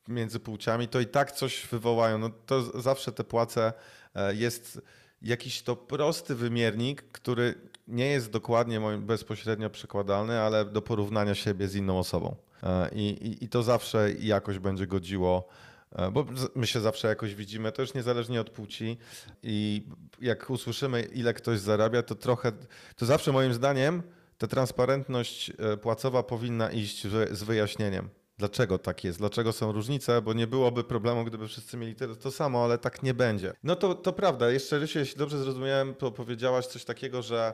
[0.07, 2.17] między płciami, to i tak coś wywołają.
[2.17, 3.73] No to zawsze te płace
[4.15, 4.81] e, jest
[5.21, 7.55] jakiś to prosty wymiernik, który
[7.87, 12.35] nie jest dokładnie moim bezpośrednio przekładalny, ale do porównania siebie z inną osobą.
[12.63, 15.49] E, I, i, i to zawsze jakoś będzie godziło
[15.91, 18.97] E, bo my się zawsze jakoś widzimy, to już niezależnie od płci
[19.43, 19.83] i
[20.21, 22.51] jak usłyszymy, ile ktoś zarabia, to trochę,
[22.95, 24.03] to zawsze moim zdaniem
[24.37, 25.51] ta transparentność
[25.81, 28.09] płacowa powinna iść z wyjaśnieniem.
[28.37, 29.19] Dlaczego tak jest?
[29.19, 30.21] Dlaczego są różnice?
[30.21, 33.53] Bo nie byłoby problemu, gdyby wszyscy mieli to, samo, ale tak nie będzie.
[33.63, 34.51] No to, to prawda.
[34.51, 37.53] Jeszcze, Rysiu, jeśli dobrze zrozumiałem, to powiedziałaś coś takiego, że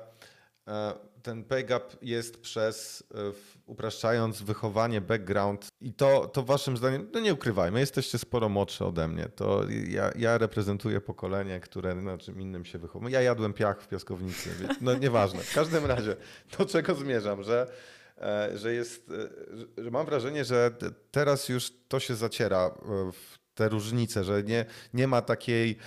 [0.67, 3.17] E, ten pay gap jest przez, e,
[3.65, 9.07] upraszczając, wychowanie, background i to, to waszym zdaniem, no nie ukrywajmy, jesteście sporo młodsze ode
[9.07, 9.29] mnie.
[9.35, 13.09] To ja, ja reprezentuję pokolenie, które na czym innym się wychowało.
[13.09, 14.49] Ja jadłem piach w piaskownicy,
[14.81, 15.39] no nieważne.
[15.39, 16.15] W każdym razie,
[16.57, 17.71] do czego zmierzam, że
[18.55, 19.11] że jest,
[19.77, 20.71] że mam wrażenie, że
[21.11, 22.71] teraz już to się zaciera
[23.13, 25.77] w te różnice, że nie, nie ma takiej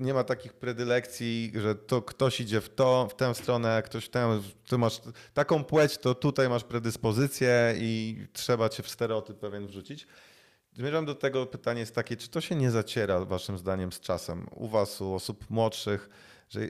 [0.00, 4.08] nie ma takich predylekcji, że to ktoś idzie w to, w tę stronę, ktoś w
[4.08, 5.00] tę, ty masz
[5.34, 10.06] taką płeć, to tutaj masz predyspozycję i trzeba cię w stereotyp pewien wrzucić.
[10.72, 14.46] Zmierzam do tego, pytanie jest takie, czy to się nie zaciera waszym zdaniem z czasem?
[14.50, 16.10] U was, u osób młodszych,
[16.48, 16.60] że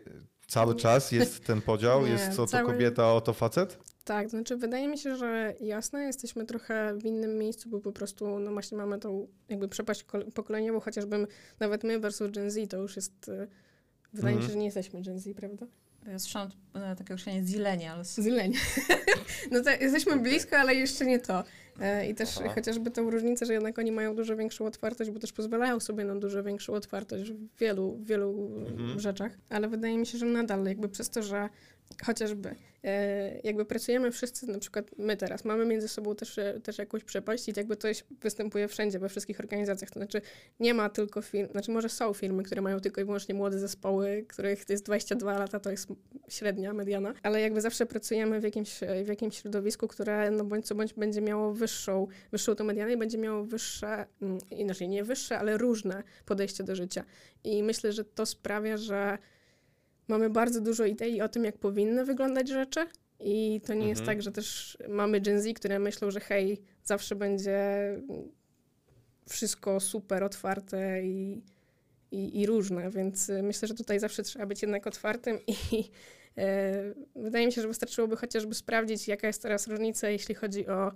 [0.47, 2.65] cały czas jest ten podział, nie, jest co cały...
[2.65, 3.79] to kobieta, o to facet?
[4.11, 8.39] Tak, znaczy wydaje mi się, że jasne, jesteśmy trochę w innym miejscu, bo po prostu
[8.39, 10.05] no właśnie mamy tą jakby przepaść
[10.35, 11.27] pokoleniową, chociażby
[11.61, 13.47] nawet my versus Gen Z to już jest, e,
[14.13, 14.53] wydaje mi się, mhm.
[14.53, 15.67] że nie jesteśmy Gen Z, prawda?
[16.07, 18.17] Ja słyszałam e, takie określenie zilenials.
[18.17, 18.59] Zilenia.
[19.53, 21.45] no to jesteśmy blisko, ale jeszcze nie to.
[21.81, 22.55] E, I też Aha.
[22.55, 26.15] chociażby tą różnicę, że jednak oni mają dużo większą otwartość, bo też pozwalają sobie na
[26.15, 29.01] dużo większą otwartość w wielu, wielu mhm.
[29.01, 29.33] rzeczach.
[29.49, 31.49] Ale wydaje mi się, że nadal jakby przez to, że
[32.07, 36.79] chociażby e, jakby pracujemy wszyscy, na przykład my teraz, mamy między sobą też, e, też
[36.79, 37.89] jakąś przepaść i jakby to
[38.21, 40.21] występuje wszędzie, we wszystkich organizacjach, to znaczy
[40.61, 44.25] nie ma tylko firm, znaczy może są firmy, które mają tylko i wyłącznie młode zespoły,
[44.29, 45.89] których jest 22 lata, to jest
[46.29, 50.75] średnia, mediana, ale jakby zawsze pracujemy w jakimś, w jakimś środowisku, które no bądź co
[50.75, 55.39] bądź będzie miało wyższą, wyższą tą medianę i będzie miało wyższe, mm, inaczej nie wyższe,
[55.39, 57.05] ale różne podejście do życia.
[57.45, 59.19] I myślę, że to sprawia, że
[60.11, 62.87] mamy bardzo dużo idei o tym, jak powinny wyglądać rzeczy.
[63.21, 63.89] I to nie mhm.
[63.89, 67.67] jest tak, że też mamy Gen Z, które myślą, że hej, zawsze będzie
[69.29, 71.43] wszystko super otwarte i,
[72.11, 75.91] i, i różne, więc y, myślę, że tutaj zawsze trzeba być jednak otwartym i
[76.39, 76.83] e,
[77.25, 80.93] wydaje mi się, że wystarczyłoby chociażby sprawdzić, jaka jest teraz różnica, jeśli chodzi o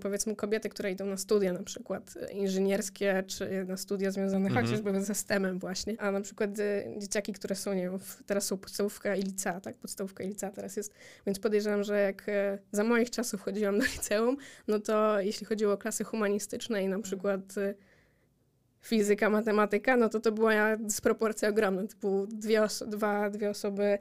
[0.00, 4.66] powiedzmy kobiety, które idą na studia na przykład inżynierskie, czy na studia związane mhm.
[4.66, 8.58] chociażby ze STEM-em właśnie, a na przykład y, dzieciaki, które są, nie wiem, teraz są
[8.58, 10.94] podstawówka i licea, tak, podstawówka i licea teraz jest,
[11.26, 14.36] więc podejrzewam, że jak e, za moich czasów chodziłam do liceum,
[14.68, 17.74] no to jeśli chodziło o klasy humanistyczne i na przykład y,
[18.80, 23.98] fizyka, matematyka, no to to była dysproporcja ogromna, typu dwie, oso dwa, dwie osoby e,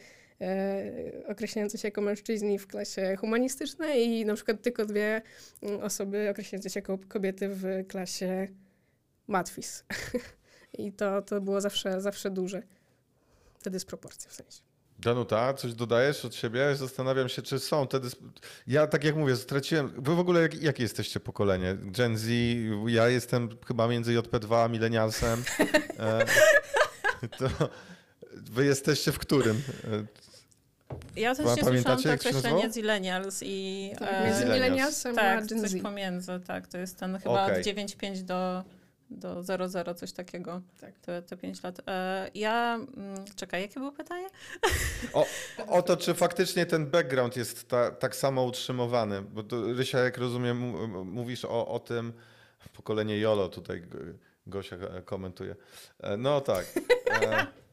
[1.27, 5.21] określające się jako mężczyźni w klasie humanistycznej i na przykład tylko dwie
[5.61, 8.47] mm, osoby określające się jako kobiety w klasie
[9.27, 9.83] matwis.
[10.79, 12.63] I to, to było zawsze, zawsze duże,
[13.63, 14.61] te dysproporcje w sensie.
[14.99, 16.75] Danuta, coś dodajesz od siebie?
[16.75, 17.99] Zastanawiam się, czy są te.
[18.67, 19.93] Ja, tak jak mówię, straciłem.
[19.97, 21.75] Wy w ogóle jak, jakie jesteście pokolenie?
[21.81, 22.27] Gen Z,
[22.87, 25.43] ja jestem chyba między JP2 a Millennialsem.
[25.99, 26.25] E,
[27.37, 27.49] to
[28.33, 29.61] wy jesteście w którym?
[31.15, 33.91] Ja też się słyszałam to określenie Zillennials i...
[33.99, 35.71] Tak, e, między Millennialsem tak, a Gen Z.
[35.71, 36.67] coś pomiędzy, tak.
[36.67, 37.59] To jest ten chyba okay.
[37.59, 38.63] od 9.5 do
[39.09, 40.61] do 00, coś takiego.
[40.81, 40.99] Tak.
[40.99, 41.81] Te, te 5 lat.
[41.87, 44.27] E, ja, mm, czekaj, jakie było pytanie?
[45.13, 45.25] O,
[45.77, 49.21] o to, czy faktycznie ten background jest ta, tak samo utrzymowany.
[49.21, 50.57] Bo to, Rysia, jak rozumiem,
[51.05, 52.13] mówisz o, o tym,
[52.73, 53.83] pokolenie Jolo tutaj
[54.47, 55.55] Gosia komentuje.
[55.99, 56.65] E, no tak.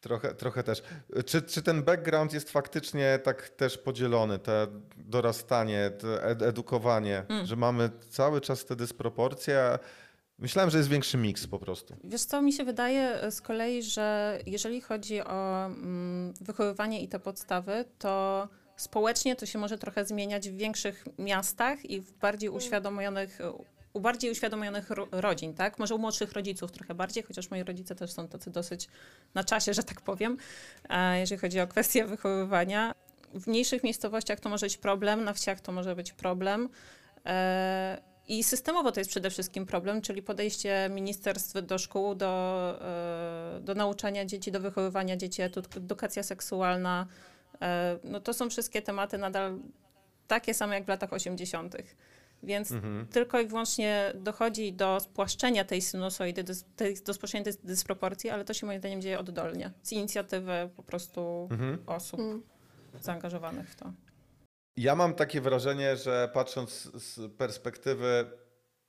[0.00, 0.82] Trochę, trochę też.
[1.26, 7.46] Czy, czy ten background jest faktycznie tak też podzielony, te dorastanie, te edukowanie, mm.
[7.46, 9.78] że mamy cały czas te dysproporcje,
[10.38, 11.96] Myślałem, że jest większy miks po prostu.
[12.04, 17.08] Wiesz co, mi się wydaje e, z kolei, że jeżeli chodzi o mm, wychowywanie i
[17.08, 22.50] te podstawy, to społecznie to się może trochę zmieniać w większych miastach i w bardziej
[22.50, 23.38] uświadomionych
[23.98, 25.78] u bardziej uświadomionych ro rodzin, tak?
[25.78, 28.88] Może u młodszych rodziców trochę bardziej, chociaż moi rodzice też są tacy dosyć
[29.34, 30.36] na czasie, że tak powiem,
[30.88, 32.94] e, jeżeli chodzi o kwestię wychowywania.
[33.34, 36.68] W mniejszych miejscowościach to może być problem, na wsiach to może być problem.
[37.26, 42.74] E, i systemowo to jest przede wszystkim problem, czyli podejście ministerstw do szkół, do,
[43.56, 45.42] e, do nauczania dzieci, do wychowywania dzieci,
[45.76, 47.06] edukacja seksualna.
[48.04, 49.58] No to są wszystkie tematy nadal
[50.26, 51.76] takie same jak w latach 80.
[52.42, 53.06] Więc Mhm.
[53.06, 56.44] tylko i wyłącznie dochodzi do spłaszczenia tej sinusoidy,
[57.06, 61.48] do spłaszczenia tej dysproporcji, ale to się moim zdaniem dzieje oddolnie, z inicjatywy po prostu
[61.50, 61.78] Mhm.
[61.86, 62.42] osób Mm.
[63.00, 63.92] zaangażowanych w to.
[64.76, 68.30] Ja mam takie wrażenie, że patrząc z perspektywy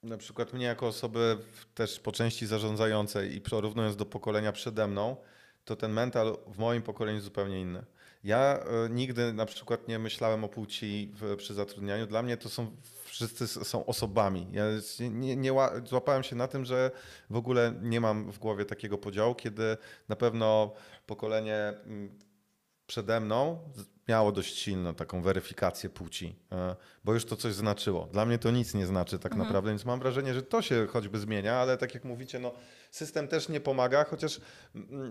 [0.04, 1.38] na przykład mnie jako osoby
[1.76, 5.16] też po części zarządzającej i porównując do pokolenia przede mną,
[5.66, 7.86] to ten mental w moim pokoleniu jest zupełnie inny.
[8.24, 12.08] Ja e, nigdy na przykład nie myślałem o płci w, przy zatrudnianiu.
[12.08, 12.72] Dla mnie to są
[13.26, 14.48] wszyscy są osobami.
[14.52, 14.64] Ja
[15.12, 16.92] nie, nie ła- złapałem się na tym, że
[17.30, 19.78] w ogóle nie mam w głowie takiego podziału, kiedy
[20.10, 20.74] na pewno
[21.06, 22.20] pokolenie mm,
[22.90, 23.60] przede mną
[24.08, 28.08] miało dość silną taką weryfikację płci, e, bo już to coś znaczyło.
[28.12, 31.20] Dla mnie to nic nie znaczy tak naprawdę, więc mam wrażenie, że to się choćby
[31.20, 32.52] zmienia, ale tak jak mówicie, no,
[32.92, 34.42] system też nie pomaga, chociaż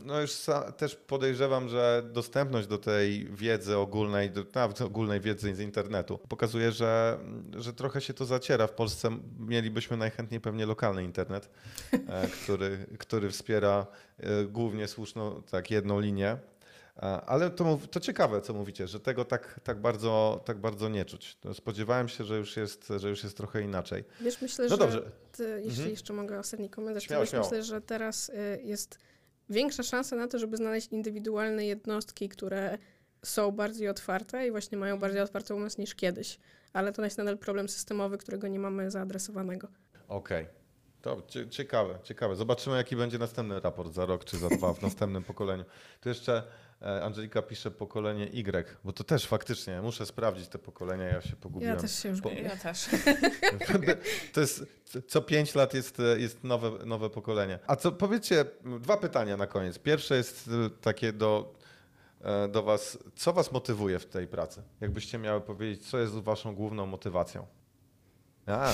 [0.05, 0.33] no już
[0.76, 6.72] też podejrzewam, że dostępność do tej wiedzy ogólnej, do, nawet ogólnej wiedzy z internetu pokazuje,
[6.72, 7.18] że,
[7.57, 8.66] że trochę się to zaciera.
[8.66, 11.51] W Polsce mielibyśmy najchętniej pewnie lokalny internet,
[11.93, 13.87] e, który, który wspiera
[14.18, 16.37] e, głównie słuszną, tak, jedną linię.
[16.99, 21.05] A, Ale to, to ciekawe, co mówicie, że tego tak, tak, bardzo, tak bardzo nie
[21.05, 21.36] czuć.
[21.40, 24.05] To Spodziewałem się, że już jest, że już jest trochę inaczej.
[24.20, 25.11] Wiesz, myślę, No że dobrze.
[25.32, 25.90] ty, jeśli Mhm.
[25.90, 27.44] jeszcze mogę ostatni komentarz, Śmiało, to śmiało.
[27.44, 28.99] myślę, że teraz y, jest
[29.51, 32.78] większa szansa na to, żeby znaleźć indywidualne jednostki, które
[33.24, 36.38] są bardziej otwarte i właśnie mają bardziej otwarty umysł niż kiedyś.
[36.72, 39.68] Ale to jest nadal problem systemowy, którego nie mamy zaadresowanego.
[40.09, 40.46] Okej.
[41.03, 42.36] To cie- ciekawe, ciekawe.
[42.36, 45.64] Zobaczymy, jaki będzie następny raport za rok czy za dwa w następnym pokoleniu.
[46.01, 46.42] Tu jeszcze e,
[46.81, 51.74] Angelika pisze pokolenie Y, bo to też faktycznie, muszę sprawdzić te pokolenia, ja się pogubiłem.
[51.74, 52.31] Ja też się już Po-.
[52.31, 52.87] Ja też.
[54.33, 54.64] To jest
[55.09, 57.59] co pięć lat jest, jest nowe, nowe pokolenie.
[57.66, 58.45] A co powiedzcie,
[58.81, 59.79] dwa pytania na koniec.
[59.79, 61.55] Pierwsze jest e, takie do,
[62.20, 62.99] e, do Was.
[63.16, 64.62] Co Was motywuje w tej pracy?
[64.81, 67.47] Jakbyście miały powiedzieć, co jest Waszą główną motywacją?
[68.49, 68.72] A.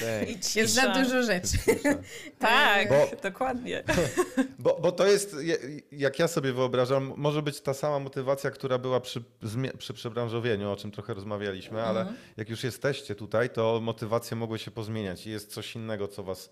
[0.00, 0.54] Thanks.
[0.54, 1.58] Jest za dużo rzeczy.
[2.38, 3.82] Tak, Bo- dokładnie.
[4.58, 5.58] Bo, bo to jest, je-
[5.92, 9.22] jak ja sobie wyobrażam, może być ta sama motywacja, która była przy,
[9.78, 14.70] przy przebranżowieniu, o czym trochę rozmawialiśmy, ale jak już jesteście tutaj, to motywacje mogły się
[14.70, 16.50] pozmieniać i jest coś innego, co was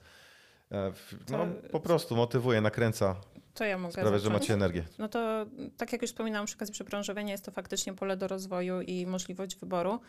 [0.72, 0.92] e,
[1.30, 3.16] no, To- po prostu motywuje, nakręca,
[3.54, 4.84] To ja mogę sprawia, że macie energię.
[4.98, 8.80] No to tak jak już wspominałam przy okazji przebranżowienia, jest to faktycznie pole do rozwoju
[8.80, 10.00] i możliwość wyboru.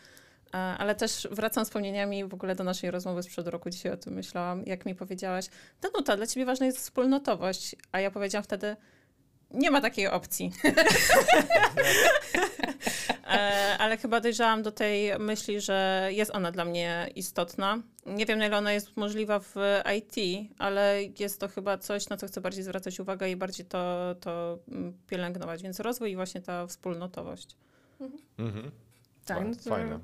[0.54, 4.14] E, Ale też wracam wspomnieniami w ogóle do naszej rozmowy sprzed roku, dzisiaj o tym
[4.14, 5.46] myślałam, jak mi powiedziałaś,
[5.82, 8.76] Danuta, dla ciebie ważna jest wspólnotowość, a ja powiedziałam wtedy,
[9.52, 10.52] nie ma takiej opcji.
[13.28, 17.82] E, Ale chyba dojrzałam do tej myśli, że jest ona dla mnie istotna.
[18.06, 19.56] Nie wiem, na ile ona jest możliwa w
[19.98, 20.16] IT,
[20.58, 24.60] ale jest to chyba coś, na co chcę bardziej zwracać uwagę i bardziej to, to
[24.72, 25.64] mm, pielęgnować.
[25.64, 27.58] Więc rozwój i właśnie ta wspólnotowość.
[28.40, 28.72] Mhm.
[29.26, 30.00] Tak, Fa- no to Fajne.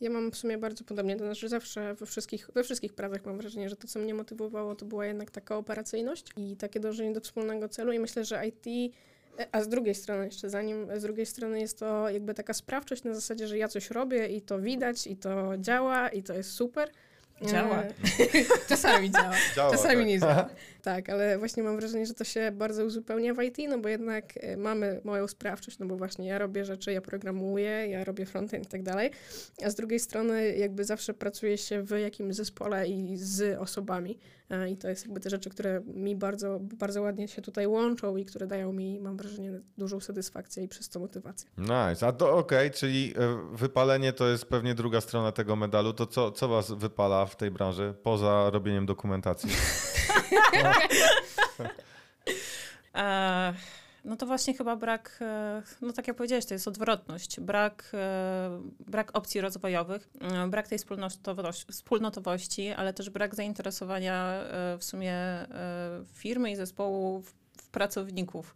[0.00, 1.16] Ja mam w sumie bardzo podobnie.
[1.16, 4.74] To znaczy zawsze we wszystkich, we wszystkich pracach mam wrażenie, że to, co mnie motywowało,
[4.74, 8.94] to była jednak taka operacyjność i takie dążenie do wspólnego celu i myślę, że IT
[9.52, 13.14] a z drugiej strony, jeszcze zanim, z drugiej strony jest to jakby taka sprawczość na
[13.14, 16.90] zasadzie, że ja coś robię i to widać, i to działa, i to jest super.
[17.42, 17.82] Działa.
[17.82, 17.92] E,
[18.68, 19.34] Czasami działa.
[19.56, 20.06] Działa, Czasami tak.
[20.06, 20.48] nie działa.
[20.82, 24.24] Tak, ale właśnie mam wrażenie, że to się bardzo uzupełnia w IT, no bo jednak
[24.36, 28.66] e, mamy moją sprawczość, no bo właśnie ja robię rzeczy, ja programuję, ja robię frontend
[28.66, 29.10] i tak dalej,
[29.64, 34.18] a z drugiej strony jakby zawsze pracuje się w jakimś zespole i z osobami
[34.70, 38.24] i to jest jakby te rzeczy, które mi bardzo, bardzo ładnie się tutaj łączą i
[38.24, 41.50] które dają mi, mam wrażenie, dużą satysfakcję i przez to motywację.
[41.58, 45.92] Nice, a to okej, czyli e, wypalenie to jest pewnie druga strona tego medalu.
[45.92, 49.50] To co, co was wypala w tej branży, poza robieniem dokumentacji?
[52.94, 53.54] E,
[54.04, 57.40] no to właśnie chyba brak, e, no tak jak powiedziałeś, to jest odwrotność.
[57.40, 64.40] Brak, e, brak opcji rozwojowych, e, brak tej wspólnotowości, wspólnotowości, ale też brak zainteresowania
[64.78, 65.16] w sumie
[66.14, 68.54] firmy i zespołu w, w pracowników.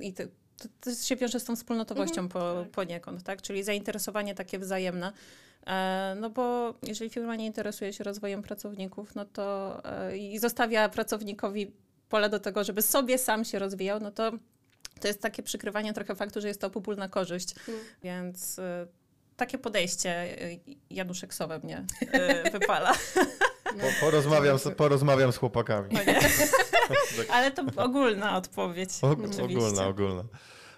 [0.00, 3.42] I te, to, to się wiąże z tą wspólnotowością po, poniekąd, tak?
[3.42, 5.12] Czyli zainteresowanie takie wzajemne.
[6.20, 9.80] No bo jeżeli firma nie interesuje się rozwojem pracowników, no to
[10.16, 11.72] i zostawia pracownikowi
[12.08, 14.32] pole do tego, żeby sobie sam się rozwijał, no to
[15.00, 17.54] to jest takie przykrywanie trochę faktu, że jest to popólna korzyść.
[17.68, 17.80] Mm.
[18.02, 18.62] Więc y,
[19.36, 21.84] takie podejście y, Januszeksowe mnie
[22.46, 22.92] y, wypala.
[23.64, 25.88] Po, porozmawiam, z, porozmawiam z chłopakami.
[25.92, 26.00] No?
[27.34, 28.90] Ale to ogólna odpowiedź.
[28.90, 30.24] Og- ogólna, ogólna.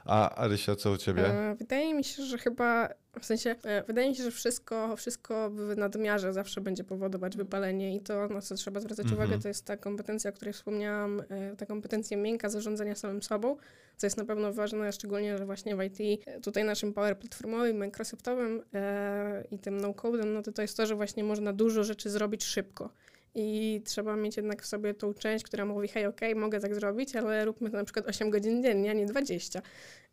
[0.04, 1.26] A Arysia, co u ciebie?
[1.26, 2.88] E, Wydaje mi się, że chyba
[3.20, 7.96] W sensie, e, wydaje mi się, że wszystko, wszystko w nadmiarze zawsze będzie powodować wypalenie
[7.96, 9.22] i to, na co trzeba zwracać Mhm.
[9.22, 13.56] uwagę, to jest ta kompetencja, o której wspomniałam, e, ta kompetencja miękka zarządzania samym sobą,
[13.96, 17.76] co jest na pewno ważne, szczególnie, że właśnie w IT, e, tutaj naszym power platformowym,
[17.76, 22.10] Microsoftowym e, i tym no-codem, no to to jest to, że właśnie można dużo rzeczy
[22.10, 22.90] zrobić szybko.
[23.38, 27.16] I trzeba mieć jednak w sobie tą część, która mówi, hej, okej, mogę tak zrobić,
[27.16, 29.62] ale róbmy to na przykład 8 godzin dziennie, a nie 20.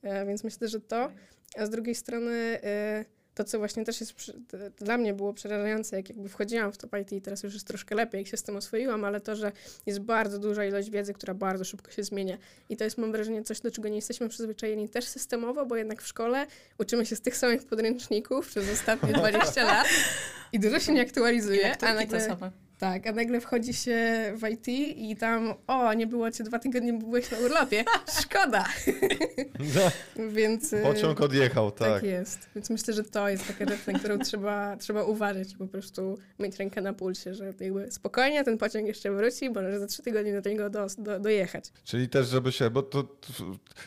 [0.02, 1.12] E, więc myślę, że to.
[1.58, 4.14] A z drugiej strony e, to, co właśnie też jest
[4.78, 7.96] dla mnie było przerażające, jak jakby wchodziłam w to IT i teraz już jest troszkę
[7.96, 9.52] lepiej, jak się z tym oswoiłam, ale to, że
[9.86, 12.38] jest bardzo duża ilość wiedzy, która bardzo szybko się zmienia.
[12.70, 16.02] I to jest, mam wrażenie, coś, do czego nie jesteśmy przyzwyczajeni też systemowo, bo jednak
[16.02, 16.48] w szkole
[16.80, 19.88] uczymy się z tych samych podręczników przez ostatnie 20 lat
[20.54, 22.20] i dużo się nie I aktualizuje, a lekturki nagle...
[22.20, 22.63] te same.
[22.80, 24.68] Tak, a nagle wchodzi się w IT
[24.98, 27.84] i tam, o, nie było cię dwa tygodnie, bo byłeś na urlopie.
[28.22, 28.66] Szkoda.
[30.34, 30.74] Więc.
[30.74, 31.94] y, Pociąg odjechał, tak.
[31.94, 32.04] tak.
[32.04, 32.50] jest.
[32.56, 36.58] Więc myślę, że to jest taka rzecz, na którą trzeba, trzeba uważać po prostu mieć
[36.58, 40.42] rękę na pulsie, że jakby spokojnie ten pociąg jeszcze wróci, bo może za trzy tygodnie
[40.42, 41.66] do niego do, do, dojechać.
[41.84, 43.34] Czyli też, żeby się, bo to, to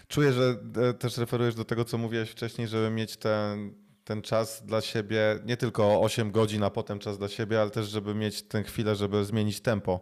[0.08, 0.56] czuję, że
[0.88, 5.38] e, też referujesz do tego, co mówiłeś wcześniej, żeby mieć ten, ten czas dla siebie,
[5.44, 8.96] nie tylko 8 godzin, a potem czas dla siebie, ale też, żeby mieć tę chwilę,
[8.96, 10.00] żeby zmienić tempo,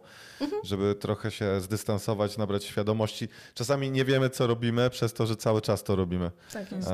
[0.64, 3.28] żeby trochę się zdystansować, nabrać świadomości.
[3.55, 6.30] Czasami nie wiemy, co robimy, przez to, że cały czas to robimy.
[6.52, 6.88] Tak jest.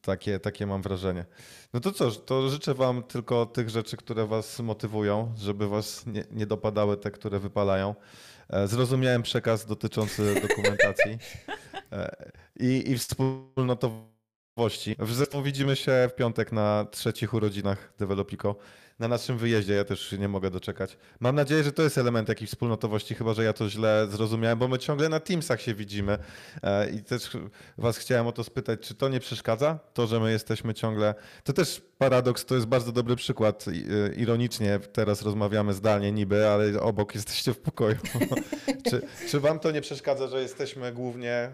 [0.00, 1.24] Takie, takie mam wrażenie.
[1.72, 6.24] No to cóż, to życzę Wam tylko tych rzeczy, które Was motywują, żeby Was nie,
[6.30, 7.94] nie dopadały te, które wypalają.
[8.48, 11.18] E, Zrozumiałem przekaz dotyczący dokumentacji
[11.92, 12.94] e, i, i
[14.52, 14.96] wspólnotowości.
[15.16, 18.56] Zresztą widzimy się w piątek na trzecich urodzinach Developico.
[18.98, 20.96] Na naszym wyjeździe ja też nie mogę doczekać.
[21.20, 24.68] Mam nadzieję, że to jest element jakiejś wspólnotowości, chyba że ja to źle zrozumiałem, bo
[24.68, 26.18] my ciągle na Teamsach się widzimy.
[26.62, 27.30] E, I też
[27.78, 29.78] Was chciałem o to spytać, czy to nie przeszkadza?
[29.94, 31.14] To, że my jesteśmy ciągle.
[31.44, 33.64] To też paradoks, to jest bardzo dobry przykład.
[33.68, 37.96] E, Ironicznie teraz rozmawiamy zdalnie niby, ale obok jesteście w pokoju.
[38.90, 41.50] czy, czy Wam to nie przeszkadza, że jesteśmy głównie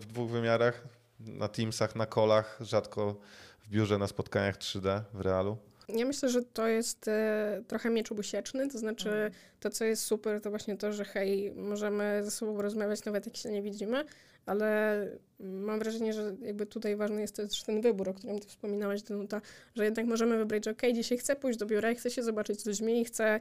[0.00, 0.99] w dwóch wymiarach?
[1.26, 3.16] Na Teamsach, na kolach, rzadko
[3.60, 5.56] w biurze, na spotkaniach 3D w realu?
[5.88, 10.40] Ja myślę, że to jest e, trochę miecz obusieczny, to znaczy to, co jest super,
[10.40, 14.04] to właśnie to, że hej, możemy ze sobą rozmawiać nawet jak się nie widzimy,
[14.46, 15.06] ale
[15.40, 19.40] mam wrażenie, że jakby tutaj ważny jest też ten wybór, o którym ty wspominałaś, Danuta,
[19.74, 22.60] że jednak możemy wybrać, że okej, dzisiaj chcę pójść do biura i chcę się zobaczyć
[22.60, 23.40] z ludźmi i chcę,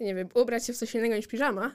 [0.00, 1.74] nie wiem, ubrać się w coś innego niż piżama,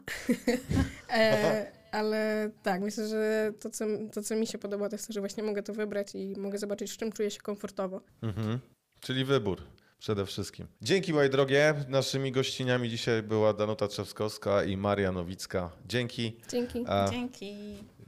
[1.13, 5.13] e, ale tak, myślę, że to co, to, co mi się podoba, to jest to,
[5.13, 8.01] że właśnie mogę to wybrać i mogę zobaczyć, z czym czuję się komfortowo.
[8.21, 8.59] Mhm.
[8.99, 9.61] Czyli wybór
[9.99, 10.67] przede wszystkim.
[10.81, 11.73] Dzięki moje drogie.
[11.87, 15.69] Naszymi gościniami dzisiaj była Danuta Trzewskowska i Maria Nowicka.
[15.85, 16.37] Dzięki.
[16.49, 16.83] Dzięki.
[16.87, 17.55] A Dzięki.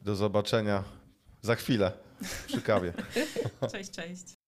[0.01, 0.83] do zobaczenia
[1.41, 1.91] za chwilę
[2.47, 2.93] przy kawie.
[3.71, 4.38] Cześć, cześć.